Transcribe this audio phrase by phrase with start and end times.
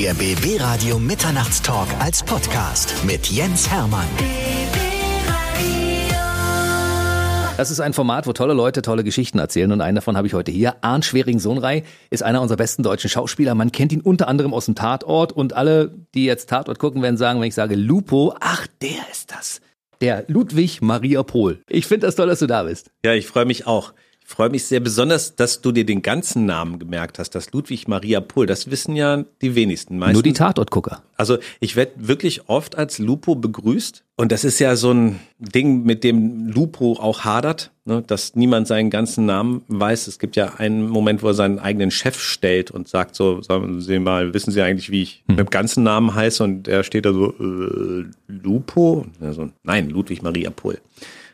[0.00, 4.06] Der BB Radio Mitternachtstalk als Podcast mit Jens Hermann.
[7.58, 10.32] Das ist ein Format, wo tolle Leute tolle Geschichten erzählen und einen davon habe ich
[10.32, 10.76] heute hier.
[10.80, 13.54] Arndt Schwering-Sohnrei ist einer unserer besten deutschen Schauspieler.
[13.54, 17.18] Man kennt ihn unter anderem aus dem Tatort und alle, die jetzt Tatort gucken, werden
[17.18, 19.60] sagen, wenn ich sage Lupo, ach, der ist das.
[20.00, 21.60] Der Ludwig Maria Pohl.
[21.68, 22.90] Ich finde das toll, dass du da bist.
[23.04, 23.92] Ja, ich freue mich auch
[24.30, 28.20] freue mich sehr besonders, dass du dir den ganzen Namen gemerkt hast, das Ludwig Maria
[28.20, 28.46] Pohl.
[28.46, 29.98] Das wissen ja die wenigsten.
[29.98, 31.02] Meistens, Nur die Tatortgucker.
[31.16, 34.04] Also ich werde wirklich oft als Lupo begrüßt.
[34.16, 38.02] Und das ist ja so ein Ding, mit dem Lupo auch hadert, ne?
[38.06, 40.06] dass niemand seinen ganzen Namen weiß.
[40.06, 43.80] Es gibt ja einen Moment, wo er seinen eigenen Chef stellt und sagt so, sagen
[43.80, 45.36] Sie mal, wissen Sie eigentlich, wie ich hm.
[45.36, 46.44] mit dem ganzen Namen heiße?
[46.44, 49.06] Und er steht da so, äh, Lupo?
[49.20, 50.78] Also, nein, Ludwig Maria Pohl.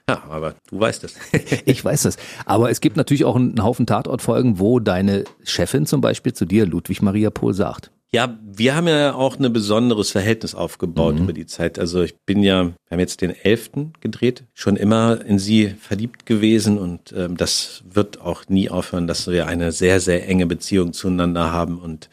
[0.09, 1.17] Ja, aber du weißt es.
[1.65, 2.17] ich weiß es.
[2.45, 6.65] Aber es gibt natürlich auch einen Haufen Tatortfolgen, wo deine Chefin zum Beispiel zu dir,
[6.65, 7.91] Ludwig Maria Pohl, sagt.
[8.13, 11.25] Ja, wir haben ja auch ein besonderes Verhältnis aufgebaut mhm.
[11.25, 11.79] über die Zeit.
[11.79, 16.25] Also ich bin ja, wir haben jetzt den elften gedreht, schon immer in sie verliebt
[16.25, 20.93] gewesen und ähm, das wird auch nie aufhören, dass wir eine sehr, sehr enge Beziehung
[20.93, 22.09] zueinander haben und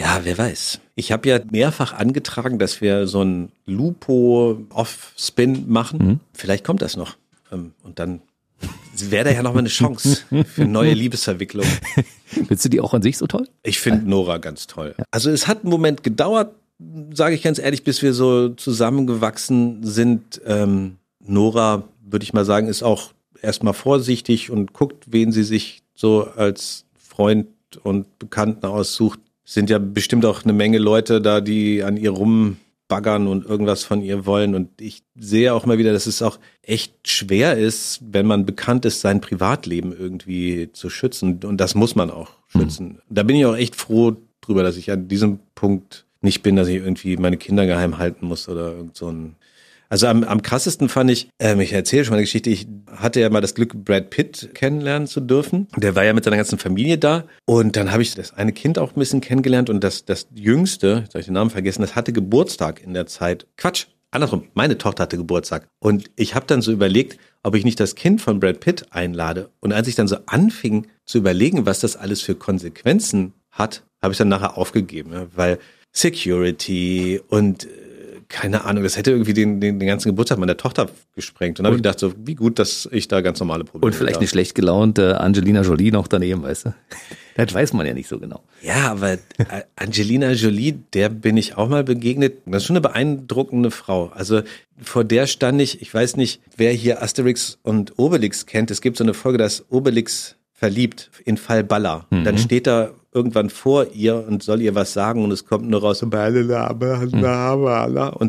[0.00, 0.80] ja, wer weiß.
[0.94, 5.98] Ich habe ja mehrfach angetragen, dass wir so ein Lupo-Off-Spin machen.
[5.98, 6.20] Mhm.
[6.32, 7.16] Vielleicht kommt das noch.
[7.52, 8.22] Ähm, und dann
[8.96, 11.66] wäre da ja noch mal eine Chance für neue Liebesverwicklung.
[12.26, 13.46] Findest du die auch an sich so toll?
[13.62, 14.94] Ich finde Nora ganz toll.
[15.10, 16.54] Also es hat einen Moment gedauert,
[17.12, 20.40] sage ich ganz ehrlich, bis wir so zusammengewachsen sind.
[20.46, 23.12] Ähm, Nora, würde ich mal sagen, ist auch
[23.42, 27.48] erstmal vorsichtig und guckt, wen sie sich so als Freund
[27.82, 33.26] und Bekannten aussucht sind ja bestimmt auch eine Menge Leute da, die an ihr rumbaggern
[33.26, 34.54] und irgendwas von ihr wollen.
[34.54, 38.84] Und ich sehe auch mal wieder, dass es auch echt schwer ist, wenn man bekannt
[38.84, 41.40] ist, sein Privatleben irgendwie zu schützen.
[41.42, 42.86] Und das muss man auch schützen.
[42.86, 42.98] Mhm.
[43.08, 46.68] Da bin ich auch echt froh drüber, dass ich an diesem Punkt nicht bin, dass
[46.68, 49.34] ich irgendwie meine Kinder geheim halten muss oder irgend so ein
[49.90, 53.20] also am, am krassesten fand ich, ähm, ich erzähle schon mal eine Geschichte, ich hatte
[53.20, 55.66] ja mal das Glück, Brad Pitt kennenlernen zu dürfen.
[55.76, 57.24] Der war ja mit seiner ganzen Familie da.
[57.44, 61.00] Und dann habe ich das eine Kind auch ein bisschen kennengelernt und das, das jüngste,
[61.02, 63.48] jetzt habe ich den Namen vergessen, das hatte Geburtstag in der Zeit.
[63.56, 65.66] Quatsch, andersrum, meine Tochter hatte Geburtstag.
[65.80, 69.50] Und ich habe dann so überlegt, ob ich nicht das Kind von Brad Pitt einlade.
[69.58, 74.12] Und als ich dann so anfing zu überlegen, was das alles für Konsequenzen hat, habe
[74.12, 75.28] ich dann nachher aufgegeben, ne?
[75.34, 75.58] weil
[75.92, 77.66] Security und
[78.30, 81.58] keine Ahnung, das hätte irgendwie den, den, den ganzen Geburtstag meiner Tochter gesprengt.
[81.58, 83.86] Und dann habe ich gedacht, so, wie gut, dass ich da ganz normale Probleme habe.
[83.86, 84.22] Und vielleicht habe.
[84.22, 86.74] eine schlecht gelaunte Angelina Jolie noch daneben, weißt du?
[87.36, 88.42] Das weiß man ja nicht so genau.
[88.60, 89.16] Ja, aber
[89.76, 92.38] Angelina Jolie, der bin ich auch mal begegnet.
[92.44, 94.08] Das ist schon eine beeindruckende Frau.
[94.14, 94.42] Also
[94.82, 98.70] vor der stand ich, ich weiß nicht, wer hier Asterix und Obelix kennt.
[98.70, 102.06] Es gibt so eine Folge, da ist Obelix verliebt in Fall Baller.
[102.10, 102.24] Mhm.
[102.24, 105.80] Dann steht da irgendwann vor ihr und soll ihr was sagen und es kommt nur
[105.80, 106.10] raus und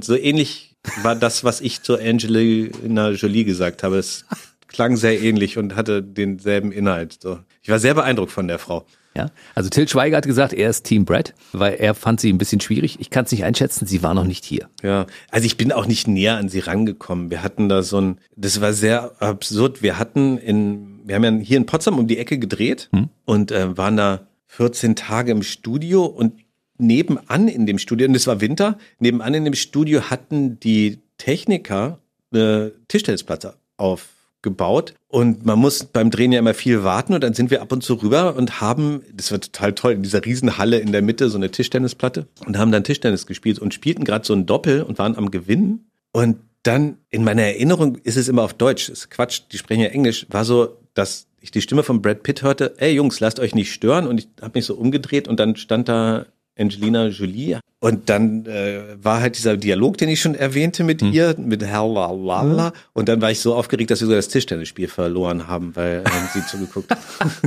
[0.04, 3.98] so ähnlich war das, was ich zu Angelina Jolie gesagt habe.
[3.98, 4.26] Es
[4.68, 7.18] klang sehr ähnlich und hatte denselben Inhalt.
[7.22, 7.40] So.
[7.62, 8.86] Ich war sehr beeindruckt von der Frau.
[9.16, 12.38] Ja, also Till Schweiger hat gesagt, er ist Team Brad, weil er fand sie ein
[12.38, 12.98] bisschen schwierig.
[13.02, 14.70] Ich kann es nicht einschätzen, sie war noch nicht hier.
[14.84, 17.30] Ja, also ich bin auch nicht näher an sie rangekommen.
[17.30, 19.84] Wir hatten da so ein, das war sehr absurd.
[19.84, 23.10] Wir hatten in, wir haben ja hier in Potsdam um die Ecke gedreht hm?
[23.26, 26.34] und äh, waren da 14 Tage im Studio und
[26.78, 32.00] nebenan in dem Studio, und es war Winter, nebenan in dem Studio hatten die Techniker
[32.34, 34.94] eine Tischtennisplatte aufgebaut.
[35.08, 37.82] Und man muss beim Drehen ja immer viel warten und dann sind wir ab und
[37.82, 41.38] zu rüber und haben, das war total toll, in dieser Riesenhalle in der Mitte so
[41.38, 45.16] eine Tischtennisplatte und haben dann Tischtennis gespielt und spielten gerade so ein Doppel und waren
[45.16, 45.90] am Gewinnen.
[46.12, 49.90] Und dann in meiner Erinnerung ist es immer auf Deutsch, ist Quatsch, die sprechen ja
[49.90, 53.56] Englisch, war so, dass ich die Stimme von Brad Pitt hörte, ey Jungs, lasst euch
[53.56, 54.08] nicht stören.
[54.08, 57.60] Und ich habe mich so umgedreht und dann stand da Angelina Jolie.
[57.84, 61.12] Und dann äh, war halt dieser Dialog, den ich schon erwähnte mit hm.
[61.12, 62.68] ihr, mit Halalala.
[62.68, 62.74] Hm.
[62.94, 66.28] Und dann war ich so aufgeregt, dass wir sogar das Tischtennisspiel verloren haben, weil ähm,
[66.32, 66.92] sie zugeguckt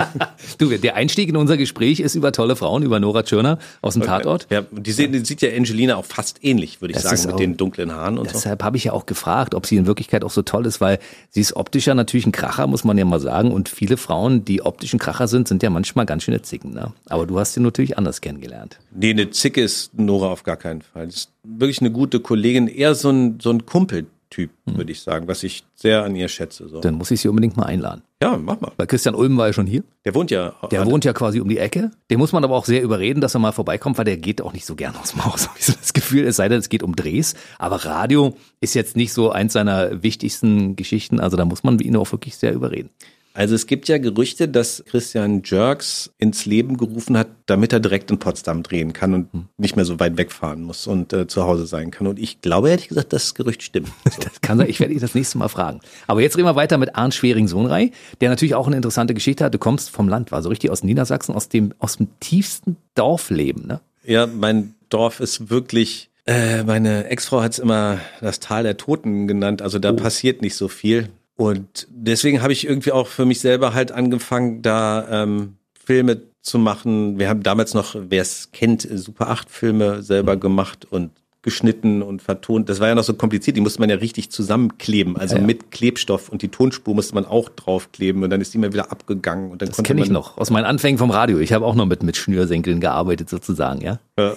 [0.58, 4.02] Du, der Einstieg in unser Gespräch ist über tolle Frauen, über Nora Tschirner aus dem
[4.02, 4.48] Tatort.
[4.50, 7.38] Ja, die, sehen, die sieht ja Angelina auch fast ähnlich, würde ich das sagen, mit
[7.38, 8.64] den dunklen Haaren und deshalb so.
[8.64, 10.98] Habe ich ja auch gefragt, ob sie in Wirklichkeit auch so toll ist, weil
[11.30, 13.52] sie ist optischer natürlich ein Kracher, muss man ja mal sagen.
[13.52, 16.72] Und viele Frauen, die optischen Kracher sind, sind ja manchmal ganz schöne Zicken.
[16.74, 16.92] Ne?
[17.08, 18.78] Aber du hast sie natürlich anders kennengelernt.
[18.94, 21.06] Nee, eine Zicke ist Nora auf gar keinen Fall.
[21.06, 24.76] Das ist wirklich eine gute Kollegin, eher so ein, so ein Kumpeltyp, hm.
[24.76, 26.68] würde ich sagen, was ich sehr an ihr schätze.
[26.68, 26.80] So.
[26.80, 28.02] Dann muss ich sie unbedingt mal einladen.
[28.22, 28.72] Ja, mach mal.
[28.76, 29.82] Weil Christian Ulm war ja schon hier.
[30.04, 30.54] Der wohnt ja.
[30.70, 31.90] Der wohnt ja quasi um die Ecke.
[32.10, 34.54] Den muss man aber auch sehr überreden, dass er mal vorbeikommt, weil der geht auch
[34.54, 35.48] nicht so gern aus dem Haus.
[35.48, 37.34] Habe ich so das Gefühl, es sei denn, es geht um Drehs.
[37.58, 41.20] Aber Radio ist jetzt nicht so eins seiner wichtigsten Geschichten.
[41.20, 42.90] Also da muss man ihn auch wirklich sehr überreden.
[43.36, 48.08] Also es gibt ja Gerüchte, dass Christian Jerks ins Leben gerufen hat, damit er direkt
[48.12, 49.46] in Potsdam drehen kann und hm.
[49.58, 52.06] nicht mehr so weit wegfahren muss und äh, zu Hause sein kann.
[52.06, 53.88] Und ich glaube ehrlich gesagt, das Gerücht stimmt.
[54.04, 54.22] So.
[54.24, 54.70] Das kann sein.
[54.70, 55.80] Ich werde dich das nächste Mal fragen.
[56.06, 57.90] Aber jetzt reden wir weiter mit Arndt Schwering-Sohnrei,
[58.20, 59.52] der natürlich auch eine interessante Geschichte hat.
[59.52, 63.66] Du kommst vom Land, war so richtig aus Niedersachsen, aus dem, aus dem tiefsten Dorfleben,
[63.66, 63.80] ne?
[64.04, 69.28] Ja, mein Dorf ist wirklich äh, meine Ex-Frau hat es immer das Tal der Toten
[69.28, 69.60] genannt.
[69.60, 69.96] Also da oh.
[69.96, 71.10] passiert nicht so viel.
[71.36, 76.58] Und deswegen habe ich irgendwie auch für mich selber halt angefangen, da ähm, Filme zu
[76.58, 77.18] machen.
[77.18, 81.10] Wir haben damals noch, wer es kennt, Super 8 Filme selber gemacht und
[81.42, 82.68] geschnitten und vertont.
[82.68, 85.46] Das war ja noch so kompliziert, die musste man ja richtig zusammenkleben, also ja, ja.
[85.46, 88.90] mit Klebstoff und die Tonspur musste man auch draufkleben und dann ist die mal wieder
[88.90, 91.38] abgegangen und dann das kenne ich noch aus meinen Anfängen vom Radio.
[91.38, 94.00] Ich habe auch noch mit mit Schnürsenkeln gearbeitet sozusagen, ja.
[94.18, 94.36] ja.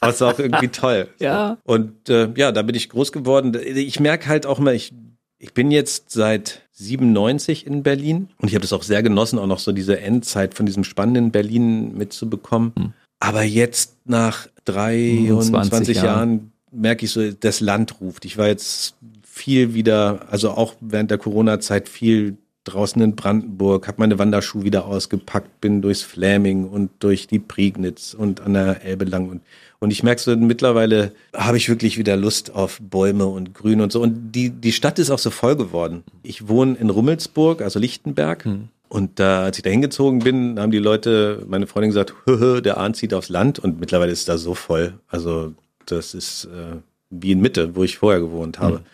[0.00, 1.08] Das war auch irgendwie toll.
[1.20, 1.58] ja.
[1.62, 3.56] Und äh, ja, da bin ich groß geworden.
[3.64, 4.92] Ich merke halt auch immer, ich
[5.44, 9.46] ich bin jetzt seit 97 in Berlin und ich habe das auch sehr genossen, auch
[9.46, 12.72] noch so diese Endzeit von diesem spannenden Berlin mitzubekommen.
[12.76, 12.92] Hm.
[13.20, 18.24] Aber jetzt nach 23 Jahren, Jahren merke ich so, das Land ruft.
[18.24, 24.00] Ich war jetzt viel wieder, also auch während der Corona-Zeit viel draußen in Brandenburg, habe
[24.00, 29.04] meine Wanderschuhe wieder ausgepackt, bin durchs Fläming und durch die Prignitz und an der Elbe
[29.04, 29.42] lang und
[29.84, 33.92] und ich merke so, mittlerweile habe ich wirklich wieder Lust auf Bäume und Grün und
[33.92, 34.00] so.
[34.00, 36.04] Und die, die Stadt ist auch so voll geworden.
[36.22, 38.46] Ich wohne in Rummelsburg, also Lichtenberg.
[38.46, 38.68] Hm.
[38.88, 42.78] Und da, als ich da hingezogen bin, haben die Leute, meine Freundin gesagt, Höhö, der
[42.78, 43.58] Ahn zieht aufs Land.
[43.58, 44.94] Und mittlerweile ist da so voll.
[45.08, 45.52] Also
[45.84, 46.76] das ist äh,
[47.10, 48.76] wie in Mitte, wo ich vorher gewohnt habe.
[48.76, 48.84] Hm.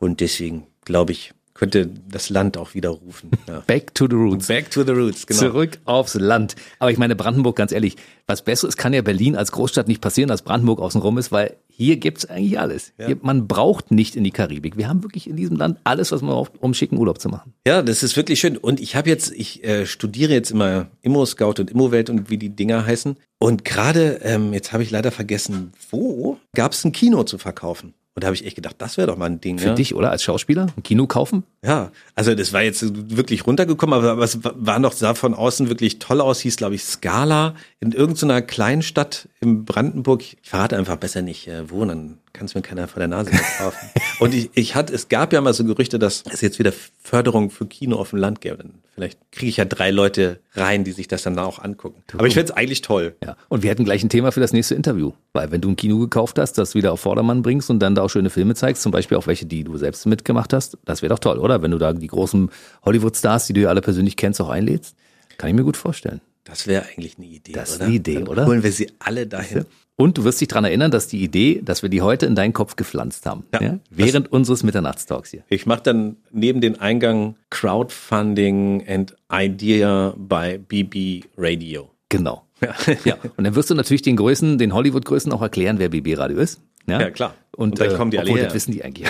[0.00, 3.30] Und deswegen glaube ich, könnte das Land auch wieder rufen.
[3.46, 3.60] Ja.
[3.66, 4.46] Back to the roots.
[4.46, 5.40] Back to the roots, genau.
[5.40, 6.56] Zurück aufs Land.
[6.78, 7.96] Aber ich meine, Brandenburg, ganz ehrlich,
[8.26, 11.96] was Besseres kann ja Berlin als Großstadt nicht passieren, als Brandenburg außenrum ist, weil hier
[11.96, 12.92] gibt's eigentlich alles.
[12.98, 13.06] Ja.
[13.06, 14.76] Hier, man braucht nicht in die Karibik.
[14.76, 17.54] Wir haben wirklich in diesem Land alles, was man braucht, um schicken Urlaub zu machen.
[17.66, 18.56] Ja, das ist wirklich schön.
[18.56, 22.50] Und ich habe jetzt, ich äh, studiere jetzt immer Immo-Scout und Immowelt und wie die
[22.50, 23.16] Dinger heißen.
[23.38, 27.94] Und gerade, ähm, jetzt habe ich leider vergessen, wo gab's ein Kino zu verkaufen.
[28.14, 29.58] Und da habe ich echt gedacht, das wäre doch mal ein Ding.
[29.58, 29.74] Für ja?
[29.74, 30.10] dich, oder?
[30.10, 30.66] Als Schauspieler?
[30.76, 31.44] Ein Kino kaufen?
[31.64, 32.84] Ja, also das war jetzt
[33.16, 36.84] wirklich runtergekommen, aber es war noch, sah von außen wirklich toll aus, hieß, glaube ich,
[36.84, 40.22] Scala in irgendeiner kleinen Stadt im Brandenburg.
[40.22, 43.30] Ich verrate einfach besser nicht, äh, wo, dann kann es mir keiner vor der Nase
[43.58, 43.90] kaufen.
[44.20, 47.50] Und ich, ich hatte, es gab ja mal so Gerüchte, dass es jetzt wieder Förderung
[47.50, 48.58] für Kino auf dem Land gäbe.
[48.58, 52.02] Dann vielleicht kriege ich ja drei Leute rein, die sich das dann auch angucken.
[52.14, 53.14] Aber ich finde es eigentlich toll.
[53.22, 53.36] Ja.
[53.48, 55.12] Und wir hätten gleich ein Thema für das nächste Interview.
[55.32, 58.02] Weil wenn du ein Kino gekauft hast, das wieder auf Vordermann bringst und dann da
[58.02, 61.10] auch schöne Filme zeigst, zum Beispiel auch welche, die du selbst mitgemacht hast, das wäre
[61.10, 61.62] doch toll, oder?
[61.62, 62.50] Wenn du da die großen
[62.84, 64.96] Hollywood-Stars, die du ja alle persönlich kennst, auch einlädst.
[65.38, 66.20] Kann ich mir gut vorstellen.
[66.44, 68.46] Das wäre eigentlich eine Idee, das ist eine Idee, Dann oder?
[68.46, 69.64] Holen wir sie alle dahin.
[69.96, 72.52] Und du wirst dich daran erinnern, dass die Idee, dass wir die heute in deinen
[72.52, 73.44] Kopf gepflanzt haben.
[73.52, 73.78] Ja, ja?
[73.90, 75.44] Während unseres Mitternachtstalks hier.
[75.48, 81.90] Ich mache dann neben den Eingang Crowdfunding and Idea by BB Radio.
[82.08, 82.44] Genau.
[82.60, 82.74] Ja.
[83.04, 83.16] ja.
[83.36, 86.60] Und dann wirst du natürlich den Größen, den Hollywood-Größen auch erklären, wer BB Radio ist.
[86.86, 87.34] Ja, ja klar.
[87.54, 88.44] Und, und dann äh, kommen die alle her.
[88.44, 89.08] das wissen die eigentlich.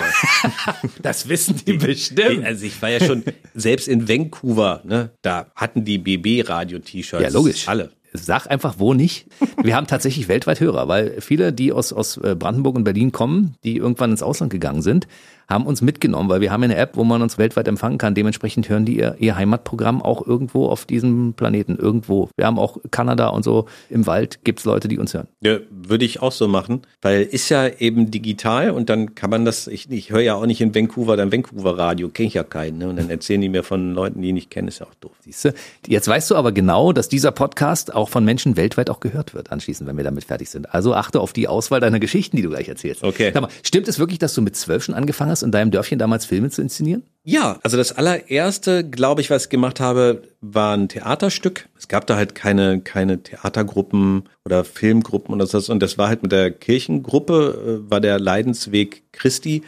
[1.01, 2.45] das wissen die bestimmt.
[2.45, 7.23] Also ich war ja schon selbst in Vancouver, ne, da hatten die BB Radio T-Shirts.
[7.23, 7.67] Ja, logisch.
[7.67, 7.91] Alle.
[8.13, 9.27] Sag einfach, wo nicht.
[9.61, 13.55] Wir haben tatsächlich weltweit Hörer, weil viele, die aus, aus äh, Brandenburg und Berlin kommen,
[13.63, 15.07] die irgendwann ins Ausland gegangen sind,
[15.49, 18.15] haben uns mitgenommen, weil wir haben eine App, wo man uns weltweit empfangen kann.
[18.15, 22.29] Dementsprechend hören die ihr, ihr Heimatprogramm auch irgendwo auf diesem Planeten, irgendwo.
[22.35, 23.65] Wir haben auch Kanada und so.
[23.89, 25.27] Im Wald gibt's Leute, die uns hören.
[25.41, 29.45] Ja, würde ich auch so machen, weil ist ja eben digital und dann kann man
[29.45, 32.43] das, ich, ich höre ja auch nicht in Vancouver, dann Vancouver Radio, kenne ich ja
[32.43, 32.77] keinen.
[32.77, 32.89] Ne?
[32.89, 35.11] Und dann erzählen die mir von Leuten, die ich nicht kenne, ist ja auch doof.
[35.21, 35.53] Siehste,
[35.87, 39.51] jetzt weißt du aber genau, dass dieser Podcast auch von Menschen weltweit auch gehört wird,
[39.51, 40.73] anschließend, wenn wir damit fertig sind.
[40.73, 43.03] Also achte auf die Auswahl deiner Geschichten, die du gleich erzählst.
[43.03, 43.31] Okay.
[43.33, 46.25] Mal, stimmt es wirklich, dass du mit zwölf schon angefangen hast, in deinem Dörfchen damals
[46.25, 47.03] Filme zu inszenieren?
[47.23, 51.69] Ja, also das allererste, glaube ich, was ich gemacht habe, war ein Theaterstück.
[51.77, 55.71] Es gab da halt keine, keine Theatergruppen oder Filmgruppen oder so.
[55.71, 59.63] Und das war halt mit der Kirchengruppe, äh, war der Leidensweg Christi.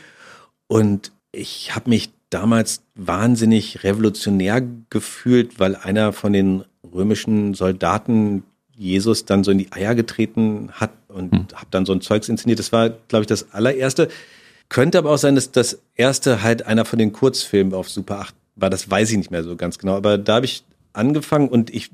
[0.68, 6.64] Und ich habe mich damals wahnsinnig revolutionär gefühlt, weil einer von den
[6.96, 8.44] römischen Soldaten
[8.76, 11.48] Jesus dann so in die Eier getreten hat und hm.
[11.54, 12.60] habe dann so ein Zeugs inszeniert.
[12.60, 14.10] Das war, glaube ich, das allererste.
[14.70, 18.36] Könnte aber auch sein, dass das erste halt einer von den Kurzfilmen auf Super 8
[18.56, 18.70] war.
[18.70, 19.96] Das weiß ich nicht mehr so ganz genau.
[19.96, 21.90] Aber da habe ich angefangen und ich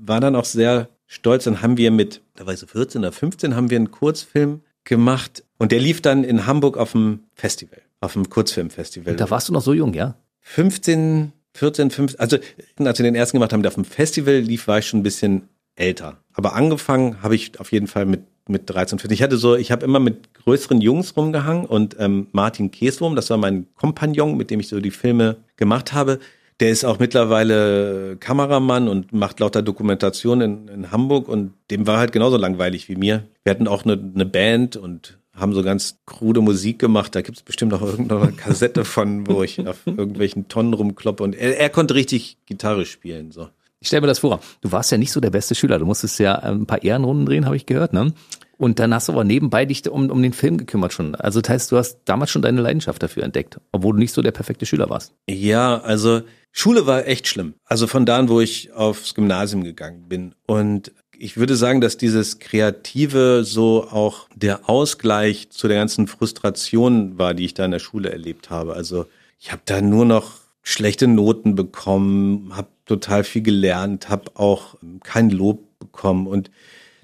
[0.00, 1.44] war dann auch sehr stolz.
[1.44, 4.60] Dann haben wir mit, da war ich so 14 oder 15, haben wir einen Kurzfilm
[4.84, 9.12] gemacht und der lief dann in Hamburg auf dem Festival, auf dem Kurzfilmfestival.
[9.12, 10.14] Und da warst du noch so jung, ja?
[10.40, 12.38] 15, 14, 15, also
[12.78, 15.04] als wir den ersten gemacht haben, der auf dem Festival lief, war ich schon ein
[15.04, 16.18] bisschen älter.
[16.32, 19.14] Aber angefangen habe ich auf jeden Fall mit mit 13, 14.
[19.14, 23.30] Ich hatte so, ich habe immer mit größeren Jungs rumgehangen und ähm, Martin Käswurm, das
[23.30, 26.18] war mein Kompagnon, mit dem ich so die Filme gemacht habe,
[26.60, 31.98] Der ist auch mittlerweile Kameramann und macht lauter Dokumentation in, in Hamburg und dem war
[31.98, 33.24] halt genauso langweilig wie mir.
[33.42, 37.14] Wir hatten auch eine, eine Band und haben so ganz krude Musik gemacht.
[37.14, 41.22] Da gibt es bestimmt auch irgendeine Kassette von, wo ich auf irgendwelchen Tonnen rumkloppe.
[41.22, 43.32] Und er, er konnte richtig Gitarre spielen.
[43.32, 43.48] So.
[43.80, 44.40] Ich stelle mir das vor.
[44.60, 45.78] Du warst ja nicht so der beste Schüler.
[45.78, 48.12] Du musstest ja ein paar Ehrenrunden drehen, habe ich gehört, ne?
[48.56, 51.14] Und dann hast du aber nebenbei dich um, um den Film gekümmert schon.
[51.16, 54.22] Also das heißt, du hast damals schon deine Leidenschaft dafür entdeckt, obwohl du nicht so
[54.22, 55.12] der perfekte Schüler warst.
[55.28, 56.22] Ja, also
[56.52, 57.54] Schule war echt schlimm.
[57.64, 60.34] Also von da an, wo ich aufs Gymnasium gegangen bin.
[60.46, 67.18] Und ich würde sagen, dass dieses Kreative so auch der Ausgleich zu der ganzen Frustration
[67.18, 68.74] war, die ich da in der Schule erlebt habe.
[68.74, 69.06] Also
[69.38, 75.30] ich habe da nur noch schlechte Noten bekommen, habe total viel gelernt, habe auch kein
[75.30, 76.50] Lob bekommen und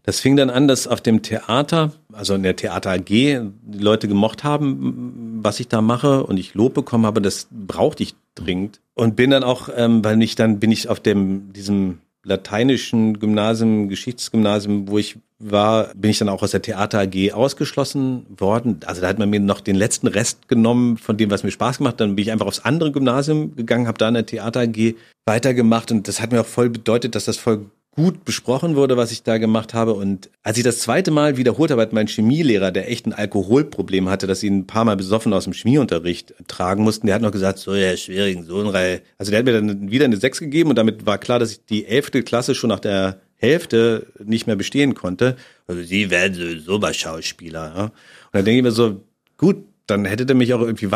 [0.02, 4.08] das fing dann an, dass auf dem Theater, also in der Theater AG, die Leute
[4.08, 8.80] gemocht haben, was ich da mache und ich Lob bekommen habe, das brauchte ich dringend.
[8.94, 13.88] Und bin dann auch, ähm, weil ich dann bin ich auf dem, diesem lateinischen Gymnasium,
[13.88, 18.80] Geschichtsgymnasium, wo ich war, bin ich dann auch aus der Theater AG ausgeschlossen worden.
[18.84, 21.78] Also da hat man mir noch den letzten Rest genommen von dem, was mir Spaß
[21.78, 22.00] gemacht hat.
[22.02, 24.94] Dann bin ich einfach aufs andere Gymnasium gegangen, habe da in der Theater AG
[25.26, 29.10] weitergemacht und das hat mir auch voll bedeutet, dass das voll gut besprochen wurde, was
[29.10, 29.94] ich da gemacht habe.
[29.94, 34.08] Und als ich das zweite Mal wiederholt habe, hat mein Chemielehrer, der echt ein Alkoholproblem
[34.08, 37.32] hatte, dass ihn ein paar Mal besoffen aus dem Chemieunterricht tragen mussten, der hat noch
[37.32, 39.02] gesagt, so, ja, schwierigen Sohnrei.
[39.18, 41.64] Also der hat mir dann wieder eine Sechs gegeben und damit war klar, dass ich
[41.66, 45.36] die elfte Klasse schon nach der Hälfte nicht mehr bestehen konnte.
[45.66, 47.72] Also sie werden sowieso mal Schauspieler.
[47.74, 47.84] Ja?
[47.84, 47.92] Und
[48.32, 49.00] dann denke ich mir so,
[49.36, 50.92] gut, dann hätte der mich auch irgendwie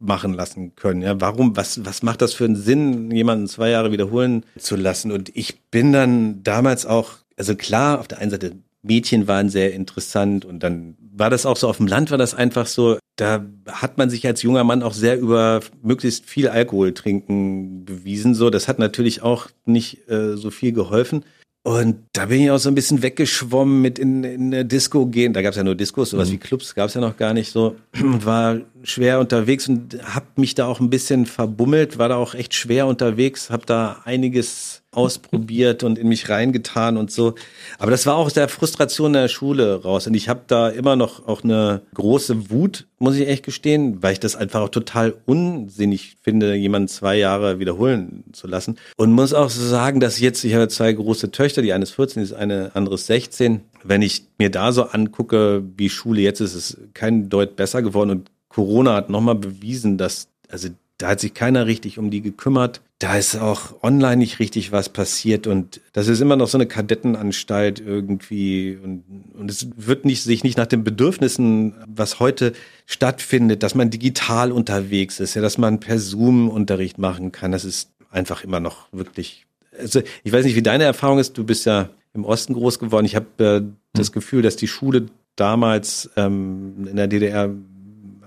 [0.00, 1.02] weitermachen lassen können.
[1.02, 5.12] Ja, warum, was, was macht das für einen Sinn, jemanden zwei Jahre wiederholen zu lassen?
[5.12, 9.74] Und ich bin dann damals auch, also klar, auf der einen Seite Mädchen waren sehr
[9.74, 13.44] interessant und dann war das auch so auf dem Land war das einfach so, da
[13.66, 18.48] hat man sich als junger Mann auch sehr über möglichst viel Alkohol trinken bewiesen so,
[18.48, 21.24] das hat natürlich auch nicht äh, so viel geholfen.
[21.62, 25.34] Und da bin ich auch so ein bisschen weggeschwommen mit in, in der Disco gehen.
[25.34, 26.32] Da gab es ja nur Discos, sowas mhm.
[26.32, 27.76] wie Clubs gab es ja noch gar nicht so.
[28.00, 32.34] Und war schwer unterwegs und hab mich da auch ein bisschen verbummelt, war da auch
[32.34, 37.34] echt schwer unterwegs, hab da einiges ausprobiert und in mich reingetan und so.
[37.78, 40.06] Aber das war auch der Frustration der Schule raus.
[40.06, 44.14] Und ich habe da immer noch auch eine große Wut, muss ich echt gestehen, weil
[44.14, 48.78] ich das einfach auch total unsinnig finde, jemanden zwei Jahre wiederholen zu lassen.
[48.96, 51.92] Und muss auch so sagen, dass jetzt, ich habe zwei große Töchter, die eine ist
[51.92, 53.60] 14, die eine andere ist 16.
[53.84, 57.80] Wenn ich mir da so angucke, wie Schule jetzt ist, ist es kein Deut besser
[57.82, 58.10] geworden.
[58.10, 60.68] Und Corona hat nochmal bewiesen, dass also
[61.00, 62.82] da hat sich keiner richtig um die gekümmert.
[62.98, 66.66] Da ist auch online nicht richtig was passiert und das ist immer noch so eine
[66.66, 72.52] Kadettenanstalt irgendwie und, und es wird nicht, sich nicht nach den Bedürfnissen, was heute
[72.84, 77.52] stattfindet, dass man digital unterwegs ist, ja, dass man per Zoom Unterricht machen kann.
[77.52, 79.46] Das ist einfach immer noch wirklich,
[79.78, 81.38] also ich weiß nicht, wie deine Erfahrung ist.
[81.38, 83.06] Du bist ja im Osten groß geworden.
[83.06, 83.62] Ich habe äh,
[83.94, 84.14] das hm.
[84.14, 87.50] Gefühl, dass die Schule damals ähm, in der DDR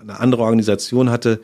[0.01, 1.39] eine andere Organisation hatte,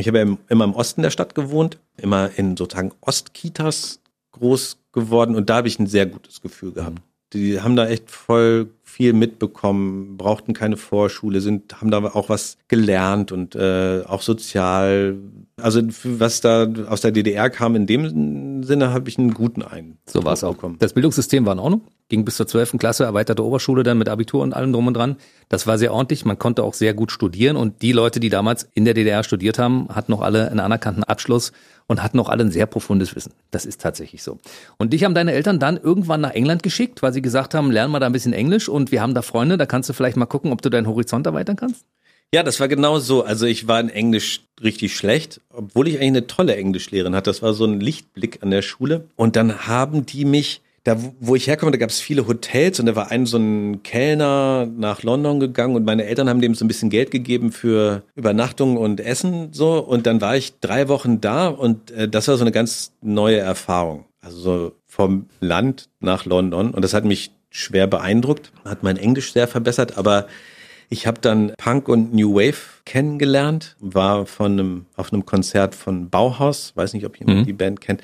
[0.00, 4.00] ich habe immer im Osten der Stadt gewohnt, immer in sozusagen Ostkitas
[4.32, 7.02] groß geworden und da habe ich ein sehr gutes Gefühl gehabt.
[7.32, 12.58] Die haben da echt voll viel mitbekommen, brauchten keine Vorschule, sind, haben da auch was
[12.66, 15.14] gelernt und äh, auch sozial.
[15.56, 19.98] Also was da aus der DDR kam, in dem Sinne habe ich einen guten Eindruck.
[20.06, 20.54] So war es auch.
[20.54, 20.78] Bekommen.
[20.80, 22.72] Das Bildungssystem war in Ordnung, ging bis zur 12.
[22.78, 25.14] Klasse, erweiterte Oberschule dann mit Abitur und allem drum und dran.
[25.48, 28.68] Das war sehr ordentlich, man konnte auch sehr gut studieren und die Leute, die damals
[28.74, 31.52] in der DDR studiert haben, hatten noch alle einen anerkannten Abschluss
[31.88, 33.32] und hatten auch alle ein sehr profundes Wissen.
[33.50, 34.38] Das ist tatsächlich so.
[34.76, 37.90] Und dich haben deine Eltern dann irgendwann nach England geschickt, weil sie gesagt haben, lern
[37.90, 40.26] mal da ein bisschen Englisch und wir haben da Freunde, da kannst du vielleicht mal
[40.26, 41.84] gucken, ob du deinen Horizont erweitern kannst?
[42.32, 43.24] Ja, das war genau so.
[43.24, 47.30] Also ich war in Englisch richtig schlecht, obwohl ich eigentlich eine tolle Englischlehrerin hatte.
[47.30, 49.08] Das war so ein Lichtblick an der Schule.
[49.16, 52.86] Und dann haben die mich da wo ich herkomme, da gab es viele Hotels und
[52.86, 56.64] da war ein so ein Kellner nach London gegangen und meine Eltern haben dem so
[56.64, 61.20] ein bisschen Geld gegeben für Übernachtung und Essen so und dann war ich drei Wochen
[61.20, 64.06] da und äh, das war so eine ganz neue Erfahrung.
[64.22, 69.32] Also so vom Land nach London und das hat mich schwer beeindruckt, hat mein Englisch
[69.32, 70.26] sehr verbessert, aber
[70.90, 76.08] ich habe dann Punk und New Wave kennengelernt, war von einem, auf einem Konzert von
[76.08, 77.44] Bauhaus, weiß nicht, ob jemand mhm.
[77.44, 78.00] die Band kennt.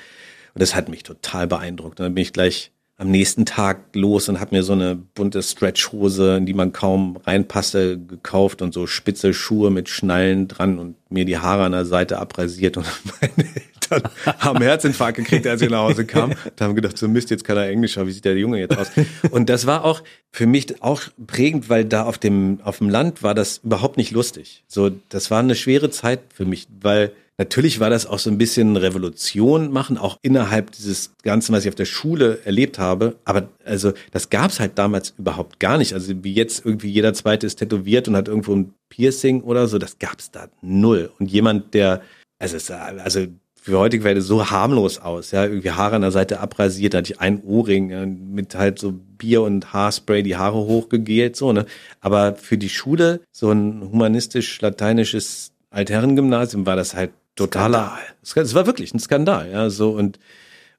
[0.55, 1.99] Und das hat mich total beeindruckt.
[1.99, 2.73] Und dann bin ich gleich
[3.05, 7.19] am nächsten Tag los und habe mir so eine bunte Stretchhose, in die man kaum
[7.19, 11.85] reinpasste, gekauft und so spitze Schuhe mit Schnallen dran und mir die Haare an der
[11.85, 12.87] Seite abrasiert und
[13.21, 16.33] meine Eltern haben Herzinfarkt gekriegt, als ich nach Hause kam.
[16.57, 18.91] Da haben gedacht, so Mist, jetzt kann er Englisch, wie sieht der Junge jetzt aus?
[19.31, 23.23] Und das war auch für mich auch prägend, weil da auf dem, auf dem Land
[23.23, 24.65] war das überhaupt nicht lustig.
[24.67, 28.39] So, das war eine schwere Zeit für mich, weil natürlich war das auch so ein
[28.39, 33.17] bisschen Revolution machen, auch innerhalb dieses Ganzen, was ich auf der Schule erlebt habe.
[33.25, 35.95] Aber also das gab's halt damals überhaupt gar nicht.
[35.95, 39.79] Also wie jetzt irgendwie jeder Zweite ist tätowiert und hat irgendwo ein Piercing oder so,
[39.79, 41.11] das gab's da null.
[41.19, 42.03] Und jemand, der,
[42.39, 43.27] also, es, also
[43.65, 47.15] für heutige Welt so harmlos aus, ja, irgendwie Haare an der Seite abrasiert, da hatte
[47.15, 51.65] ich einen Ohrring ja, mit halt so Bier und Haarspray die Haare hochgegelt, so, ne.
[52.03, 58.95] Aber für die Schule, so ein humanistisch-lateinisches Altherrengymnasium, war das halt totaler, es war wirklich
[58.95, 60.19] ein Skandal, ja, so, und,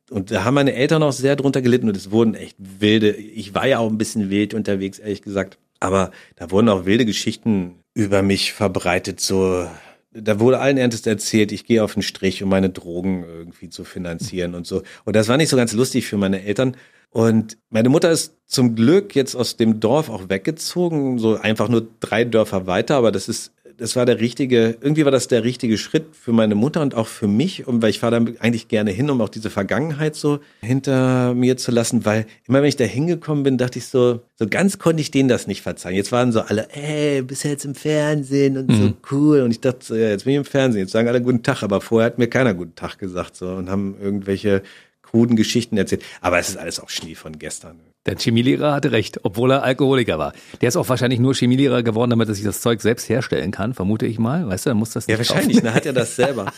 [0.09, 3.53] und da haben meine Eltern auch sehr drunter gelitten und es wurden echt wilde, ich
[3.53, 7.79] war ja auch ein bisschen wild unterwegs, ehrlich gesagt, aber da wurden auch wilde Geschichten
[7.93, 9.67] über mich verbreitet, so,
[10.15, 13.83] da wurde allen Ernstes erzählt, ich gehe auf den Strich, um meine Drogen irgendwie zu
[13.83, 14.81] finanzieren und so.
[15.03, 16.77] Und das war nicht so ganz lustig für meine Eltern.
[17.09, 21.87] Und meine Mutter ist zum Glück jetzt aus dem Dorf auch weggezogen, so einfach nur
[21.99, 25.77] drei Dörfer weiter, aber das ist das war der richtige, irgendwie war das der richtige
[25.77, 28.91] Schritt für meine Mutter und auch für mich, und weil ich fahre da eigentlich gerne
[28.91, 32.83] hin, um auch diese Vergangenheit so hinter mir zu lassen, weil immer wenn ich da
[32.83, 35.95] hingekommen bin, dachte ich so, so ganz konnte ich denen das nicht verzeihen.
[35.95, 38.75] Jetzt waren so alle, ey, bist du jetzt im Fernsehen und mhm.
[38.75, 39.41] so cool.
[39.41, 41.63] Und ich dachte so, ja, jetzt bin ich im Fernsehen, jetzt sagen alle guten Tag,
[41.63, 44.61] aber vorher hat mir keiner guten Tag gesagt so und haben irgendwelche
[45.01, 46.03] kruden Geschichten erzählt.
[46.21, 47.79] Aber es ist alles auch Schnee von gestern.
[48.05, 50.33] Der Chemielehrer hatte recht, obwohl er Alkoholiker war.
[50.61, 53.73] Der ist auch wahrscheinlich nur Chemielehrer geworden, damit er sich das Zeug selbst herstellen kann,
[53.73, 54.47] vermute ich mal.
[54.47, 56.51] Weißt du, dann muss das nicht Ja, wahrscheinlich, dann hat er das selber.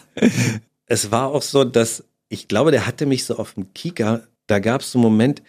[0.86, 4.58] es war auch so, dass ich glaube, der hatte mich so auf dem Kika, da
[4.58, 5.42] gab es so einen Moment,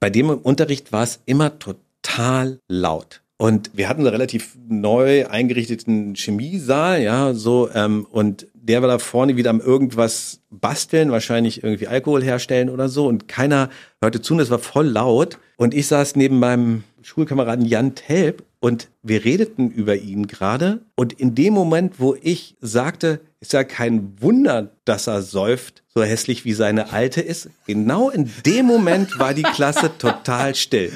[0.00, 3.21] bei dem im Unterricht war es immer total laut.
[3.42, 9.00] Und wir hatten einen relativ neu eingerichteten Chemiesaal, ja, so, ähm, und der war da
[9.00, 13.08] vorne wieder am irgendwas basteln, wahrscheinlich irgendwie Alkohol herstellen oder so.
[13.08, 13.68] Und keiner
[14.00, 15.40] hörte zu und es war voll laut.
[15.56, 20.82] Und ich saß neben meinem Schulkameraden Jan Telp und wir redeten über ihn gerade.
[20.94, 26.04] Und in dem Moment, wo ich sagte, ist ja kein Wunder, dass er säuft, so
[26.04, 30.92] hässlich wie seine Alte ist, genau in dem Moment war die Klasse total still.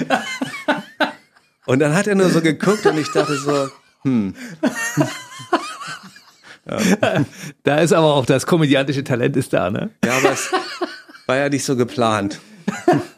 [1.66, 3.68] Und dann hat er nur so geguckt und ich dachte so,
[4.02, 4.34] hm.
[6.68, 7.24] Ja.
[7.62, 9.90] Da ist aber auch das komödiantische Talent ist da, ne?
[10.04, 10.50] Ja, aber es
[11.26, 12.40] war ja nicht so geplant.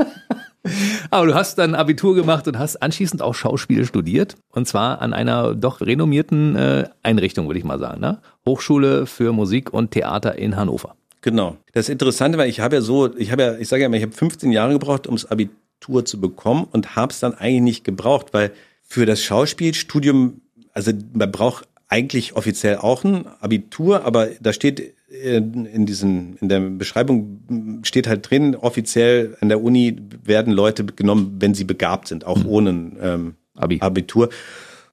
[1.10, 4.34] Aber du hast dann Abitur gemacht und hast anschließend auch Schauspiel studiert.
[4.50, 8.02] Und zwar an einer doch renommierten äh, Einrichtung, würde ich mal sagen.
[8.02, 8.18] Ne?
[8.46, 10.94] Hochschule für Musik und Theater in Hannover.
[11.22, 11.56] Genau.
[11.72, 14.02] Das Interessante war, ich habe ja so, ich habe ja, ich sage ja immer, ich
[14.02, 18.28] habe 15 Jahre gebraucht, ums Abitur zu bekommen und habe es dann eigentlich nicht gebraucht,
[18.32, 20.40] weil für das Schauspielstudium,
[20.72, 26.48] also man braucht eigentlich offiziell auch ein Abitur, aber da steht in, in diesen in
[26.48, 32.08] der Beschreibung steht halt drin, offiziell an der Uni werden Leute genommen, wenn sie begabt
[32.08, 32.46] sind, auch mhm.
[32.46, 33.78] ohne ähm, Abi.
[33.80, 34.28] Abitur.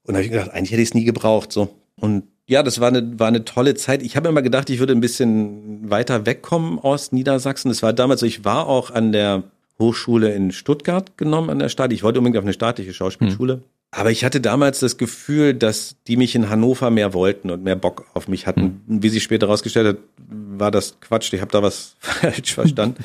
[0.04, 1.52] Und da habe ich gedacht, eigentlich hätte ich es nie gebraucht.
[1.52, 1.76] So.
[1.98, 4.04] Und ja, das war eine, war eine tolle Zeit.
[4.04, 7.70] Ich habe immer gedacht, ich würde ein bisschen weiter wegkommen aus Niedersachsen.
[7.70, 9.44] Das war damals so, ich war auch an der
[9.80, 11.92] Hochschule in Stuttgart genommen, an der Stadt.
[11.92, 13.58] Ich wollte unbedingt auf eine staatliche Schauspielschule.
[13.58, 13.64] Mhm.
[13.92, 17.78] Aber ich hatte damals das Gefühl, dass die mich in Hannover mehr wollten und mehr
[17.78, 18.82] Bock auf mich hatten.
[18.88, 19.04] Mhm.
[19.04, 21.32] Wie sich später herausgestellt hat, war das Quatsch.
[21.32, 23.04] Ich habe da was falsch verstanden.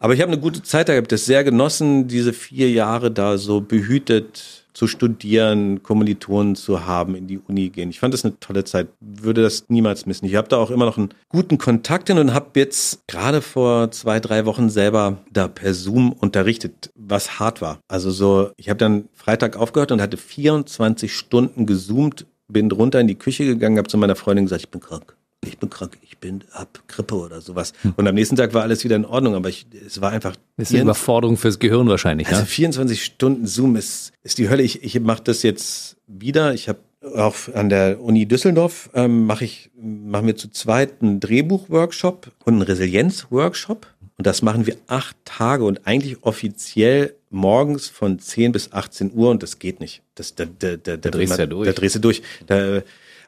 [0.00, 3.38] Aber ich habe eine gute Zeit da gehabt, das sehr genossen, diese vier Jahre da
[3.38, 7.90] so behütet zu studieren, Kommilitonen zu haben, in die Uni gehen.
[7.90, 10.24] Ich fand das eine tolle Zeit, würde das niemals missen.
[10.24, 13.90] Ich habe da auch immer noch einen guten Kontakt hin und habe jetzt gerade vor
[13.90, 17.80] zwei, drei Wochen selber da per Zoom unterrichtet, was hart war.
[17.88, 23.08] Also so, ich habe dann Freitag aufgehört und hatte 24 Stunden gezoomt, bin runter in
[23.08, 26.18] die Küche gegangen, habe zu meiner Freundin gesagt, ich bin krank ich bin krank, ich
[26.18, 27.72] bin ab Grippe oder sowas.
[27.96, 30.36] Und am nächsten Tag war alles wieder in Ordnung, aber ich, es war einfach.
[30.56, 32.28] Das ist eine Überforderung fürs Gehirn wahrscheinlich.
[32.28, 32.46] Also ne?
[32.46, 34.62] 24 Stunden Zoom ist, ist die Hölle.
[34.62, 36.54] Ich, ich mache das jetzt wieder.
[36.54, 36.80] Ich habe
[37.14, 42.54] auch an der Uni Düsseldorf ähm, mache ich machen wir zu zweit einen Drehbuch-Workshop und
[42.54, 43.86] einen Resilienz-Workshop.
[44.16, 49.30] Und das machen wir acht Tage und eigentlich offiziell morgens von 10 bis 18 Uhr
[49.30, 50.02] und das geht nicht.
[50.16, 51.66] Das, da, da, da, da, drehst du ja durch.
[51.66, 52.22] Da drehst du durch.
[52.46, 52.82] Da habe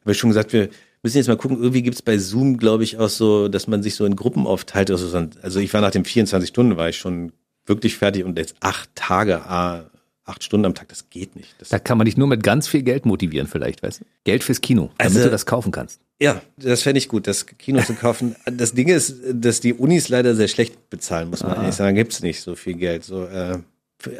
[0.06, 0.68] ich schon gesagt, wir,
[1.02, 3.94] müssen jetzt mal gucken, irgendwie gibt's bei Zoom, glaube ich, auch so, dass man sich
[3.94, 4.90] so in Gruppen aufteilt.
[4.90, 7.32] Also, also ich war nach den 24 Stunden, war ich schon
[7.66, 9.84] wirklich fertig und jetzt acht Tage, ah,
[10.24, 11.54] acht Stunden am Tag, das geht nicht.
[11.58, 14.04] Das da kann man dich nur mit ganz viel Geld motivieren vielleicht, weißt du?
[14.24, 16.00] Geld fürs Kino, damit also, du das kaufen kannst.
[16.20, 18.36] Ja, das fände ich gut, das Kino zu kaufen.
[18.44, 21.62] Das Ding ist, dass die Unis leider sehr schlecht bezahlen, muss man ah.
[21.62, 21.96] ehrlich sagen.
[21.96, 23.04] Da gibt's nicht so viel Geld.
[23.04, 23.58] So, äh,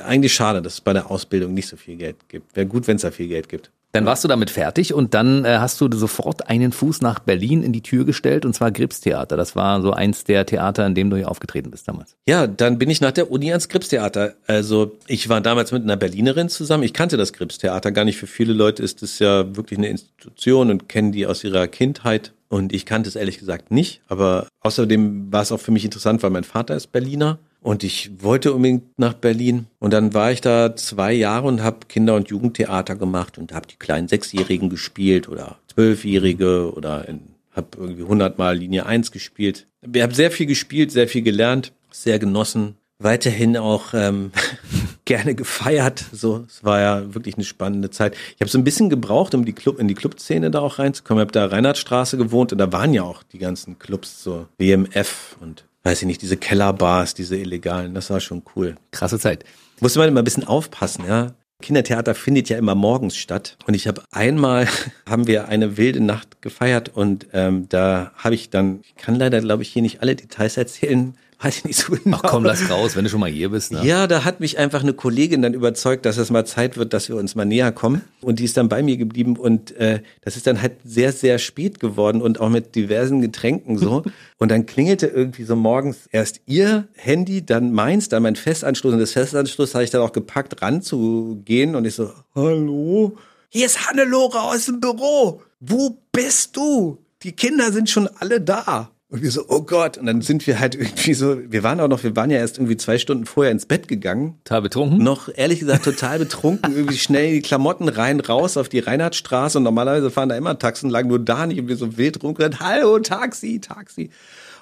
[0.05, 2.57] eigentlich schade, dass es bei der Ausbildung nicht so viel Geld gibt.
[2.57, 3.71] Wäre gut, wenn es da viel Geld gibt.
[3.92, 7.62] Dann warst du damit fertig und dann äh, hast du sofort einen Fuß nach Berlin
[7.62, 9.37] in die Tür gestellt und zwar Gripstheater.
[9.37, 12.14] Das war so eins der Theater, in dem du hier aufgetreten bist damals.
[12.26, 14.35] Ja, dann bin ich nach der Uni ans Gripstheater.
[14.46, 16.85] Also ich war damals mit einer Berlinerin zusammen.
[16.85, 18.18] Ich kannte das Gripstheater gar nicht.
[18.18, 22.33] Für viele Leute ist es ja wirklich eine Institution und kennen die aus ihrer Kindheit.
[22.48, 26.22] Und ich kannte es ehrlich gesagt nicht, aber außerdem war es auch für mich interessant,
[26.24, 29.66] weil mein Vater ist Berliner und ich wollte unbedingt nach Berlin.
[29.79, 33.66] Und dann war ich da zwei Jahre und habe Kinder- und Jugendtheater gemacht und habe
[33.66, 37.07] die kleinen Sechsjährigen gespielt oder Zwölfjährige oder
[37.53, 39.66] habe irgendwie hundertmal Linie 1 gespielt.
[39.83, 42.77] Wir haben sehr viel gespielt, sehr viel gelernt, sehr genossen.
[42.99, 44.31] Weiterhin auch ähm,
[45.07, 46.05] gerne gefeiert.
[46.12, 48.14] So, es war ja wirklich eine spannende Zeit.
[48.35, 51.20] Ich habe so ein bisschen gebraucht, um die Club in die Clubszene da auch reinzukommen.
[51.20, 55.37] Ich habe da Reinhardtstraße gewohnt und da waren ja auch die ganzen Clubs so WMF
[55.40, 57.95] und weiß ich nicht, diese Kellerbars, diese illegalen.
[57.95, 58.77] Das war schon cool.
[58.90, 59.45] Krasse Zeit.
[59.81, 61.35] Musste man immer ein bisschen aufpassen, ja.
[61.62, 63.57] Kindertheater findet ja immer morgens statt.
[63.66, 64.66] Und ich habe einmal,
[65.09, 69.40] haben wir eine wilde Nacht gefeiert und ähm, da habe ich dann, ich kann leider,
[69.40, 72.18] glaube ich, hier nicht alle Details erzählen, weiß ich nicht so genau.
[72.22, 73.72] Ach komm, lass raus, wenn du schon mal hier bist.
[73.72, 73.85] Ne?
[73.85, 77.09] Ja, da hat mich einfach eine Kollegin dann überzeugt, dass es mal Zeit wird, dass
[77.09, 78.03] wir uns mal näher kommen.
[78.20, 81.38] Und die ist dann bei mir geblieben und äh, das ist dann halt sehr, sehr
[81.38, 84.03] spät geworden und auch mit diversen Getränken so.
[84.38, 88.92] und dann klingelte irgendwie so morgens erst ihr Handy, dann meins, dann mein Festanschluss.
[88.92, 93.16] Und das Festanschluss habe ich dann auch gepackt, ranzugehen und ich so, hallo?
[93.48, 95.42] Hier ist Hannelore aus dem Büro.
[95.59, 96.98] Wo bist du?
[97.22, 98.90] Die Kinder sind schon alle da.
[99.11, 99.99] Und wir so, oh Gott.
[99.99, 102.59] Und dann sind wir halt irgendwie so, wir waren auch noch, wir waren ja erst
[102.59, 104.38] irgendwie zwei Stunden vorher ins Bett gegangen.
[104.44, 105.03] Total betrunken?
[105.03, 106.73] Noch, ehrlich gesagt, total betrunken.
[106.77, 109.59] irgendwie schnell die Klamotten rein, raus auf die Reinhardtstraße.
[109.59, 111.61] Und normalerweise fahren da immer Taxen, lagen nur da nicht.
[111.61, 114.11] Und wir so wild rumgerannt, hallo, Taxi, Taxi.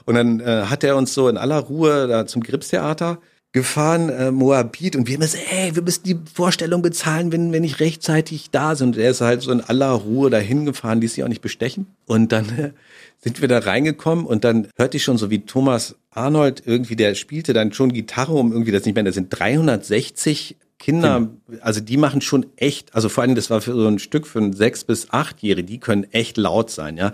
[0.07, 3.19] Und dann äh, hat er uns so in aller Ruhe da zum Gripstheater
[3.53, 7.65] gefahren, äh, Moabit, und wir immer so, ey, wir müssen die Vorstellung bezahlen, wenn, wenn
[7.65, 8.97] ich rechtzeitig da sind.
[8.97, 11.87] Und er ist halt so in aller Ruhe dahin gefahren, ließ sich auch nicht bestechen.
[12.07, 12.71] Und dann äh,
[13.19, 17.15] sind wir da reingekommen und dann hörte ich schon so, wie Thomas Arnold irgendwie, der
[17.15, 21.29] spielte dann schon Gitarre, um irgendwie das nicht mehr, da sind 360 Kinder,
[21.61, 24.39] also die machen schon echt, also vor allem, das war für so ein Stück für
[24.39, 27.13] ein sechs bis achtjährige, die können echt laut sein, ja.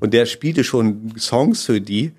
[0.00, 2.12] Und der spielte schon Songs für die.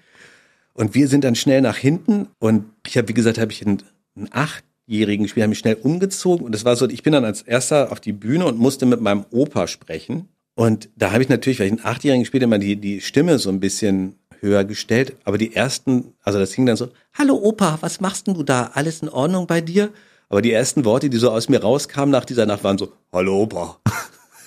[0.76, 3.82] Und wir sind dann schnell nach hinten und ich habe, wie gesagt, habe ich einen,
[4.16, 7.94] einen achtjährigen Spieler mich schnell umgezogen und es war so, ich bin dann als erster
[7.94, 10.28] auf die Bühne und musste mit meinem Opa sprechen.
[10.54, 13.50] Und da habe ich natürlich, weil ich einen Achtjährigen gespielt immer die, die Stimme so
[13.50, 15.16] ein bisschen höher gestellt.
[15.24, 18.72] Aber die ersten, also das hing dann so, Hallo Opa, was machst denn du da?
[18.74, 19.92] Alles in Ordnung bei dir?
[20.28, 23.44] Aber die ersten Worte, die so aus mir rauskamen nach dieser Nacht, waren so, Hallo
[23.44, 23.80] Opa,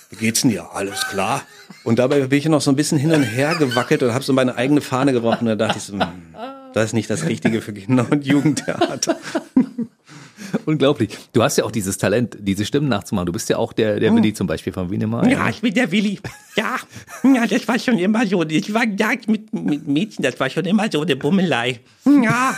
[0.09, 0.67] wie geht's denn dir?
[0.73, 1.43] Alles klar?
[1.83, 4.33] Und dabei bin ich noch so ein bisschen hin und her gewackelt und habe so
[4.33, 5.47] meine eigene Fahne gebrochen.
[5.47, 6.01] Und da dachte ich so, hm,
[6.73, 9.17] das ist nicht das Richtige für Kinder- und Jugendtheater.
[10.65, 11.15] Unglaublich.
[11.33, 13.27] Du hast ja auch dieses Talent, diese Stimmen nachzumachen.
[13.27, 15.27] Du bist ja auch der, der Willi zum Beispiel von Wienemar.
[15.27, 16.19] Ja, ich bin der Willi.
[16.55, 16.77] Ja,
[17.23, 18.43] ja, das war schon immer so.
[18.43, 21.81] Ich war ja mit, mit Mädchen, das war schon immer so eine Bummelei.
[22.05, 22.55] Ja,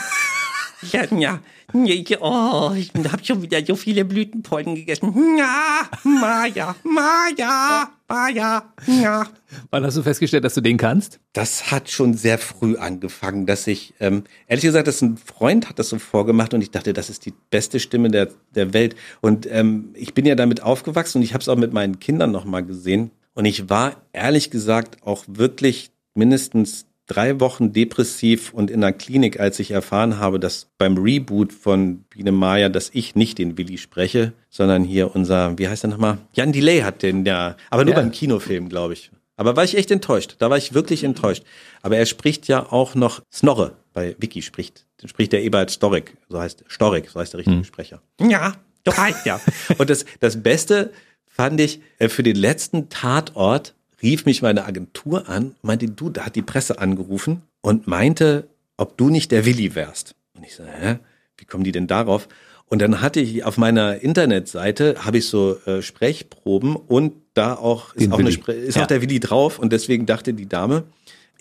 [0.92, 1.40] ja, ja.
[1.86, 5.38] Ich, oh, ich habe schon wieder so viele Blütenpollen gegessen.
[5.38, 9.28] Ja, Maja, Maja, Maja, ja.
[9.70, 11.20] Wann hast du festgestellt, dass du den kannst?
[11.34, 15.80] Das hat schon sehr früh angefangen, dass ich, ähm, ehrlich gesagt, dass ein Freund hat
[15.80, 18.96] das so vorgemacht und ich dachte, das ist die beste Stimme der, der Welt.
[19.22, 22.32] Und ähm, ich bin ja damit aufgewachsen und ich habe es auch mit meinen Kindern
[22.32, 23.12] nochmal gesehen.
[23.34, 29.40] Und ich war ehrlich gesagt auch wirklich mindestens drei Wochen depressiv und in der Klinik,
[29.40, 33.78] als ich erfahren habe, dass beim Reboot von Biene Maya, dass ich nicht den Willi
[33.78, 36.18] spreche, sondern hier unser, wie heißt er nochmal?
[36.34, 38.00] Jan Delay hat den ja, aber nur Ja.
[38.00, 39.12] beim Kinofilm, glaube ich.
[39.36, 40.36] Aber war ich echt enttäuscht.
[40.40, 41.44] Da war ich wirklich enttäuscht.
[41.82, 43.74] Aber er spricht ja auch noch Snorre.
[43.94, 46.16] Bei Wiki spricht, spricht der Ebert Storik.
[46.30, 48.02] So heißt Storik, so heißt der richtige Sprecher.
[48.22, 48.54] Ja,
[48.88, 49.40] heißt ja.
[49.80, 50.92] Und das, das Beste
[51.28, 56.26] fand ich, äh, für den letzten Tatort rief mich meine Agentur an, meinte, du, da
[56.26, 60.16] hat die Presse angerufen und meinte, ob du nicht der Willi wärst.
[60.36, 60.98] Und ich so, hä?
[61.38, 62.28] Wie kommen die denn darauf?
[62.68, 67.94] Und dann hatte ich auf meiner Internetseite, habe ich so äh, Sprechproben und da auch
[67.96, 68.32] ist, Den auch, eine.
[68.32, 68.84] Spre ist Ja.
[68.84, 70.84] auch der Willi drauf und deswegen dachte die Dame,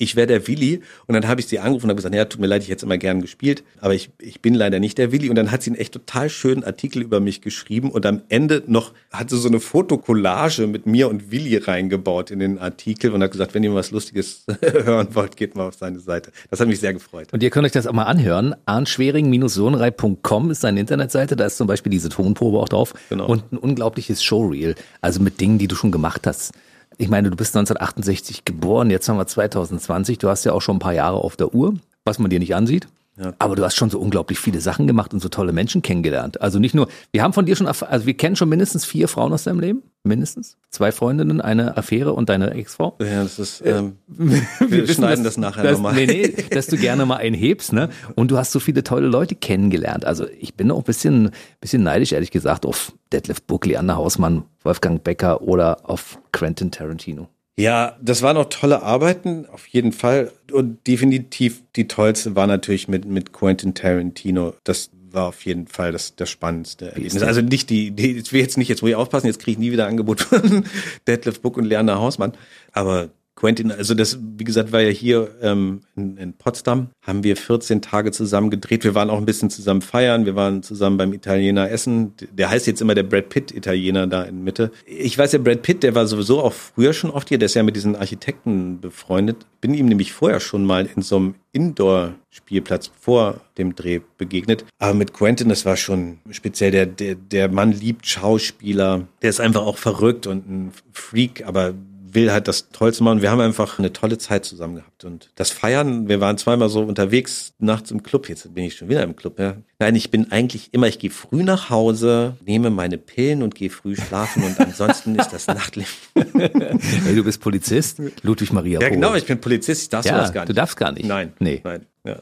[0.00, 2.40] ich wäre der Willi und dann habe ich sie angerufen und habe gesagt, ja, tut
[2.40, 5.12] mir leid, ich hätte es immer gern gespielt, aber ich, ich bin leider nicht der
[5.12, 5.28] Willi.
[5.28, 8.62] Und dann hat sie einen echt total schönen Artikel über mich geschrieben und am Ende
[8.66, 13.22] noch hat sie so eine Fotokollage mit mir und Willi reingebaut in den Artikel und
[13.22, 16.32] hat gesagt, wenn ihr was Lustiges hören wollt, geht mal auf seine Seite.
[16.48, 17.28] Das hat mich sehr gefreut.
[17.32, 18.54] Und ihr könnt euch das auch mal anhören.
[18.64, 21.36] arnschwering-sohnrei.com ist seine Internetseite.
[21.36, 22.94] Da ist zum Beispiel diese Tonprobe auch drauf.
[23.10, 23.26] Genau.
[23.26, 24.76] Und ein unglaubliches Showreel.
[25.02, 26.52] Also mit Dingen, die du schon gemacht hast.
[27.00, 28.90] Ich meine, du bist 1968 geboren.
[28.90, 30.18] Jetzt haben wir 2020.
[30.18, 31.72] Du hast ja auch schon ein paar Jahre auf der Uhr,
[32.04, 32.88] was man dir nicht ansieht.
[33.20, 33.34] Ja.
[33.38, 36.40] Aber du hast schon so unglaublich viele Sachen gemacht und so tolle Menschen kennengelernt.
[36.40, 39.32] Also nicht nur, wir haben von dir schon, also wir kennen schon mindestens vier Frauen
[39.32, 39.82] aus deinem Leben.
[40.02, 40.56] Mindestens.
[40.70, 42.96] Zwei Freundinnen, eine Affäre und deine Ex-Frau.
[43.02, 45.94] Ja, das ist, ähm, wir wissen, schneiden dass- das nachher dass, nochmal.
[45.94, 47.90] Nee, nee, dass du gerne mal einen hebst, ne?
[48.14, 50.06] Und du hast so viele tolle Leute kennengelernt.
[50.06, 51.30] Also ich bin auch ein bisschen,
[51.60, 57.28] bisschen neidisch, ehrlich gesagt, auf Detlef Buckley, Anna Hausmann, Wolfgang Becker oder auf Quentin Tarantino.
[57.58, 60.32] Ja, das waren auch tolle Arbeiten, auf jeden Fall.
[60.52, 64.54] Und definitiv die tollste war natürlich mit, mit Quentin Tarantino.
[64.64, 67.22] Das war auf jeden Fall das, das spannendste Erlebnis.
[67.22, 69.58] Also nicht die, die, ich will jetzt nicht, jetzt muss ich aufpassen, jetzt kriege ich
[69.58, 70.64] nie wieder Angebot von
[71.06, 72.32] Detlef Book und Lerner Hausmann.
[72.72, 73.10] Aber
[73.40, 77.80] Quentin, also das, wie gesagt, war ja hier ähm, in, in Potsdam, haben wir 14
[77.80, 78.84] Tage zusammen gedreht.
[78.84, 82.12] Wir waren auch ein bisschen zusammen feiern, wir waren zusammen beim Italiener essen.
[82.32, 84.72] Der heißt jetzt immer der Brad Pitt Italiener da in Mitte.
[84.84, 87.54] Ich weiß ja, Brad Pitt, der war sowieso auch früher schon oft hier, der ist
[87.54, 89.46] ja mit diesen Architekten befreundet.
[89.62, 94.66] Bin ihm nämlich vorher schon mal in so einem Indoor-Spielplatz vor dem Dreh begegnet.
[94.78, 96.70] Aber mit Quentin, das war schon speziell.
[96.70, 99.08] Der, der, der Mann liebt Schauspieler.
[99.22, 101.74] Der ist einfach auch verrückt und ein Freak, aber
[102.14, 103.22] will halt das Tollste machen.
[103.22, 105.04] Wir haben einfach eine tolle Zeit zusammen gehabt.
[105.04, 108.28] Und das Feiern, wir waren zweimal so unterwegs nachts im Club.
[108.28, 109.38] Jetzt bin ich schon wieder im Club.
[109.38, 109.56] Ja.
[109.78, 113.70] Nein, ich bin eigentlich immer, ich gehe früh nach Hause, nehme meine Pillen und gehe
[113.70, 115.90] früh schlafen und ansonsten ist das Nachtleben.
[116.14, 118.00] hey, du bist Polizist?
[118.22, 118.80] Ludwig Maria.
[118.80, 120.50] Ja, genau, ich bin Polizist, ich darf ja, sowas gar nicht.
[120.50, 121.06] Du darfst gar nicht.
[121.06, 121.32] Nein.
[121.38, 121.60] Nee.
[121.64, 121.86] Nein.
[122.04, 122.18] Ja.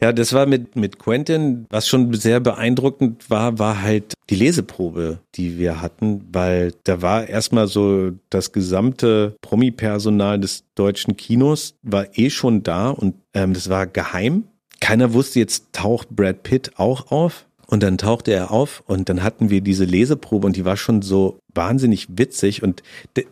[0.00, 1.66] Ja, das war mit, mit Quentin.
[1.70, 7.28] Was schon sehr beeindruckend war, war halt die Leseprobe, die wir hatten, weil da war
[7.28, 13.68] erstmal so das gesamte Promi-Personal des deutschen Kinos war eh schon da und ähm, das
[13.68, 14.44] war geheim.
[14.80, 17.46] Keiner wusste, jetzt taucht Brad Pitt auch auf.
[17.70, 21.02] Und dann tauchte er auf und dann hatten wir diese Leseprobe und die war schon
[21.02, 22.62] so wahnsinnig witzig.
[22.62, 22.82] Und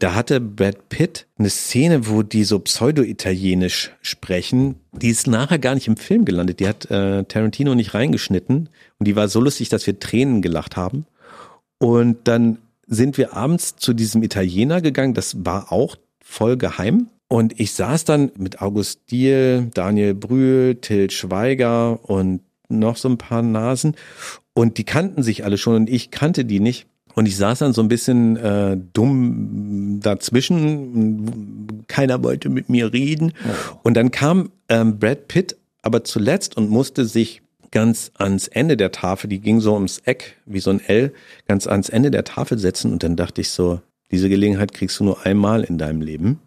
[0.01, 4.75] da hatte Brad Pitt eine Szene, wo die so pseudo-italienisch sprechen.
[4.93, 6.61] Die ist nachher gar nicht im Film gelandet.
[6.61, 8.69] Die hat äh, Tarantino nicht reingeschnitten.
[8.99, 11.07] Und die war so lustig, dass wir Tränen gelacht haben.
[11.79, 15.15] Und dann sind wir abends zu diesem Italiener gegangen.
[15.15, 17.09] Das war auch voll geheim.
[17.29, 23.19] Und ich saß dann mit August Diel, Daniel Brühl, Till Schweiger und noch so ein
[23.19, 23.97] paar Nasen
[24.57, 26.87] und die kannten sich alle schon und ich kannte die nicht.
[27.17, 31.85] Und ich saß dann so ein bisschen äh, dumm dazwischen.
[31.89, 33.33] Keiner wollte mit mir reden.
[33.83, 38.93] Und dann kam ähm, Brad Pitt aber zuletzt und musste sich ganz ans Ende der
[38.93, 41.13] Tafel, die ging so ums Eck, wie so ein L,
[41.49, 42.93] ganz ans Ende der Tafel setzen.
[42.93, 46.39] Und dann dachte ich so, diese Gelegenheit kriegst du nur einmal in deinem Leben.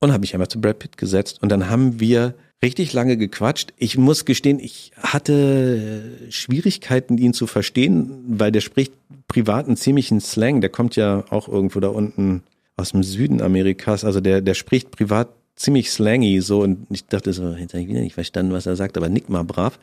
[0.00, 1.42] Und habe ich einfach zu Brad Pitt gesetzt.
[1.42, 3.72] Und dann haben wir richtig lange gequatscht.
[3.76, 8.92] Ich muss gestehen, ich hatte Schwierigkeiten, ihn zu verstehen, weil der spricht
[9.28, 10.60] privat einen ziemlichen Slang.
[10.60, 12.42] Der kommt ja auch irgendwo da unten
[12.76, 14.04] aus dem Süden Amerikas.
[14.04, 17.88] Also der, der spricht privat ziemlich slangy so und ich dachte so, jetzt habe ich
[17.88, 19.78] wieder nicht verstanden, was er sagt, aber nick mal brav.